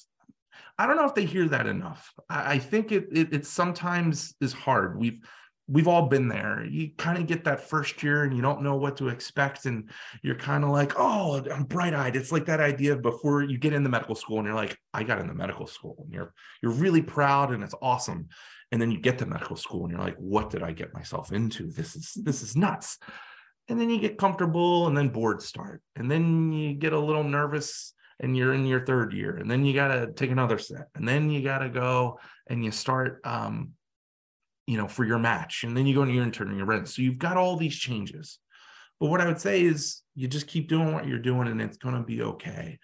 I 0.78 0.88
don't 0.88 0.98
know 0.98 1.06
if 1.06 1.16
they 1.16 1.26
hear 1.26 1.48
that 1.50 1.68
enough. 1.68 2.14
I, 2.30 2.54
I 2.54 2.60
think 2.60 2.92
it, 2.92 3.08
it 3.12 3.34
it 3.34 3.46
sometimes 3.46 4.36
is 4.42 4.54
hard. 4.54 5.00
We've 5.00 5.20
we've 5.68 5.88
all 5.88 6.08
been 6.08 6.28
there. 6.28 6.66
You 6.66 6.92
kind 6.98 7.18
of 7.18 7.28
get 7.28 7.46
that 7.46 7.62
first 7.62 8.04
year 8.04 8.24
and 8.24 8.36
you 8.36 8.42
don't 8.42 8.62
know 8.62 8.76
what 8.76 8.98
to 8.98 9.10
expect. 9.10 9.66
And 9.66 9.90
you're 10.22 10.36
kind 10.36 10.64
of 10.64 10.70
like, 10.70 10.94
oh, 10.98 11.44
I'm 11.52 11.64
bright 11.64 11.94
eyed. 11.94 12.16
It's 12.16 12.32
like 12.32 12.46
that 12.46 12.60
idea 12.60 12.96
before 12.96 13.42
you 13.42 13.58
get 13.58 13.74
into 13.74 13.90
medical 13.90 14.16
school 14.16 14.38
and 14.38 14.46
you're 14.46 14.56
like, 14.56 14.78
I 14.94 15.04
got 15.04 15.20
into 15.20 15.34
medical 15.34 15.66
school. 15.66 16.04
And 16.04 16.14
you're 16.14 16.34
you're 16.62 16.72
really 16.72 17.02
proud 17.02 17.52
and 17.52 17.64
it's 17.64 17.76
awesome. 17.82 18.28
And 18.72 18.82
then 18.82 18.92
you 18.92 19.00
get 19.00 19.18
to 19.20 19.26
medical 19.26 19.56
school 19.56 19.84
and 19.84 19.92
you're 19.92 20.02
like, 20.02 20.18
what 20.18 20.50
did 20.50 20.62
I 20.62 20.72
get 20.72 20.94
myself 20.94 21.32
into? 21.32 21.72
This 21.72 21.96
is 21.96 22.12
this 22.16 22.42
is 22.42 22.56
nuts. 22.56 22.98
And 23.68 23.80
then 23.82 23.90
you 23.90 24.00
get 24.00 24.20
comfortable 24.20 24.86
and 24.86 24.96
then 24.96 25.10
boards 25.10 25.46
start. 25.46 25.82
And 25.96 26.12
then 26.12 26.52
you 26.52 26.76
get 26.76 26.94
a 26.94 27.00
little 27.00 27.24
nervous 27.24 27.95
and 28.20 28.36
you're 28.36 28.54
in 28.54 28.66
your 28.66 28.86
third 28.86 29.14
year 29.14 29.36
and 29.36 29.50
then 29.50 29.66
you 29.66 29.74
got 29.74 29.90
to 29.90 30.12
take 30.14 30.32
another 30.32 30.58
set 30.58 30.88
and 30.96 31.08
then 31.08 31.30
you 31.30 31.42
got 31.42 31.60
to 31.60 31.70
go 31.70 32.20
and 32.48 32.64
you 32.64 32.72
start 32.72 33.20
um 33.26 33.72
you 34.68 34.78
know 34.78 34.88
for 34.88 35.04
your 35.04 35.20
match 35.20 35.64
and 35.64 35.76
then 35.76 35.86
you 35.86 35.94
go 35.94 36.02
into 36.02 36.14
your 36.14 36.24
intern 36.24 36.48
and 36.48 36.58
you're 36.58 36.66
ready 36.66 36.86
so 36.86 37.02
you've 37.02 37.18
got 37.18 37.38
all 37.38 37.58
these 37.58 37.76
changes. 37.76 38.40
But 39.00 39.10
what 39.10 39.22
i 39.22 39.26
would 39.26 39.42
say 39.42 39.62
is 39.62 40.02
you 40.16 40.28
just 40.28 40.48
keep 40.48 40.70
doing 40.70 40.94
what 40.94 41.08
you're 41.08 41.20
doing 41.20 41.48
and 41.48 41.62
it's 41.62 41.78
going 41.78 41.96
to 41.96 42.04
be 42.04 42.22
okay. 42.22 42.80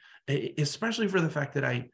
Especially 0.57 1.07
for 1.07 1.21
the 1.21 1.29
fact 1.29 1.53
that 1.55 1.65
i 1.65 1.89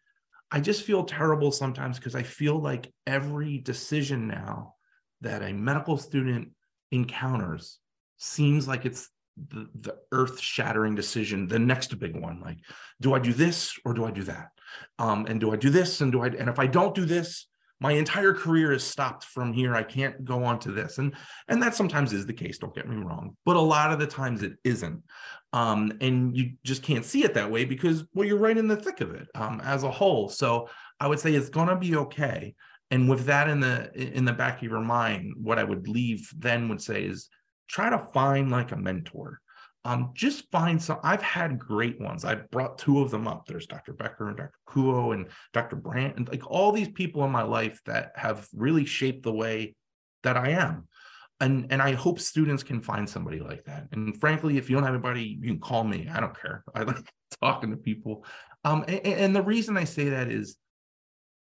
i 0.52 0.60
just 0.60 0.84
feel 0.84 1.04
terrible 1.04 1.52
sometimes 1.52 1.98
because 1.98 2.16
i 2.16 2.24
feel 2.24 2.60
like 2.60 2.92
every 3.06 3.60
decision 3.60 4.28
now 4.28 4.74
that 5.22 5.42
a 5.42 5.54
medical 5.54 5.98
student 5.98 6.50
encounters 6.92 7.80
seems 8.18 8.68
like 8.68 8.86
it's 8.86 9.10
the, 9.50 9.68
the 9.82 9.96
earth 10.12 10.40
shattering 10.40 10.96
decision 10.96 11.48
the 11.48 11.60
next 11.60 11.98
big 12.00 12.16
one 12.16 12.42
like 12.42 12.58
do 13.02 13.14
i 13.14 13.20
do 13.20 13.34
this 13.34 13.78
or 13.86 13.94
do 13.94 14.06
i 14.06 14.12
do 14.12 14.24
that? 14.24 14.50
Um, 15.00 15.26
and 15.28 15.40
do 15.40 15.52
i 15.52 15.56
do 15.56 15.70
this 15.70 16.02
and 16.02 16.12
do 16.12 16.22
i 16.22 16.28
and 16.28 16.50
if 16.50 16.60
i 16.60 16.68
don't 16.68 16.96
do 16.96 17.06
this 17.06 17.48
my 17.80 17.92
entire 17.92 18.34
career 18.34 18.72
is 18.72 18.84
stopped 18.84 19.24
from 19.24 19.54
here. 19.54 19.76
I 19.76 19.84
can't 19.84 20.26
go 20.26 20.44
on 20.44 20.60
to 20.60 20.72
this. 20.72 20.98
And 20.98 21.14
and 21.48 21.62
that 21.62 21.76
sometimes 21.76 22.14
is 22.14 22.26
the 22.26 22.34
case 22.34 22.58
don't 22.58 22.74
get 22.74 22.88
me 22.88 22.96
wrong 22.96 23.36
but 23.46 23.56
a 23.56 23.62
lot 23.62 23.92
of 23.92 24.00
the 24.00 24.08
times 24.08 24.44
it 24.44 24.54
isn't. 24.64 25.04
Um, 25.54 25.94
and 26.02 26.36
you 26.36 26.54
just 26.64 26.84
can't 26.84 27.06
see 27.06 27.24
it 27.24 27.34
that 27.36 27.52
way 27.52 27.66
because 27.66 28.04
well 28.14 28.28
you're 28.28 28.38
right 28.38 28.58
in 28.58 28.68
the 28.68 28.76
thick 28.76 29.02
of 29.02 29.14
it 29.14 29.28
um, 29.36 29.62
as 29.64 29.84
a 29.84 29.92
whole. 29.92 30.30
So 30.30 30.70
i 31.00 31.08
would 31.08 31.20
say 31.20 31.34
it's 31.34 31.50
going 31.50 31.68
to 31.68 31.76
be 31.76 31.96
okay. 31.96 32.56
And 32.90 33.10
with 33.10 33.26
that 33.26 33.50
in 33.50 33.60
the 33.60 33.92
in 33.94 34.26
the 34.26 34.34
back 34.34 34.58
of 34.58 34.70
your 34.70 34.82
mind 34.82 35.34
what 35.38 35.60
i 35.60 35.64
would 35.64 35.88
leave 35.88 36.32
then 36.38 36.70
would 36.70 36.82
say 36.82 37.04
is 37.04 37.30
try 37.68 37.90
to 37.90 38.08
find 38.14 38.52
like 38.52 38.72
a 38.72 38.78
mentor. 38.78 39.40
Um, 39.86 40.12
just 40.14 40.52
find 40.52 40.82
some. 40.82 41.00
I've 41.02 41.22
had 41.22 41.58
great 41.58 42.00
ones. 42.02 42.26
I 42.26 42.36
brought 42.36 42.78
two 42.78 43.02
of 43.02 43.10
them 43.10 43.26
up. 43.26 43.46
There's 43.46 43.68
Dr. 43.68 43.94
Becker 43.94 44.28
and 44.28 44.36
Dr. 44.36 44.52
Kuo 44.68 45.14
and 45.14 45.28
Dr. 45.54 45.78
Brandt, 45.78 46.18
and 46.18 46.28
like 46.28 46.46
all 46.46 46.74
these 46.74 46.90
people 46.90 47.24
in 47.24 47.32
my 47.32 47.44
life 47.44 47.80
that 47.86 48.12
have 48.16 48.48
really 48.54 48.84
shaped 48.84 49.24
the 49.24 49.32
way 49.32 49.76
that 50.24 50.36
I 50.36 50.50
am. 50.50 50.88
And 51.40 51.68
and 51.70 51.82
I 51.82 51.94
hope 51.94 52.20
students 52.20 52.64
can 52.64 52.82
find 52.82 53.10
somebody 53.10 53.40
like 53.40 53.64
that. 53.66 53.88
And 53.94 54.20
frankly, 54.20 54.58
if 54.58 54.70
you 54.70 54.76
don't 54.76 54.84
have 54.84 54.94
anybody, 54.94 55.38
you 55.40 55.48
can 55.48 55.60
call 55.60 55.86
me. 55.86 56.10
I 56.12 56.20
don't 56.20 56.38
care. 56.38 56.66
I 56.76 56.84
like 56.84 57.10
talking 57.42 57.72
to 57.72 57.78
people. 57.78 58.26
Um, 58.66 58.84
and, 58.90 59.06
and 59.06 59.36
the 59.36 59.44
reason 59.44 59.78
I 59.78 59.86
say 59.86 60.10
that 60.10 60.28
is 60.30 60.58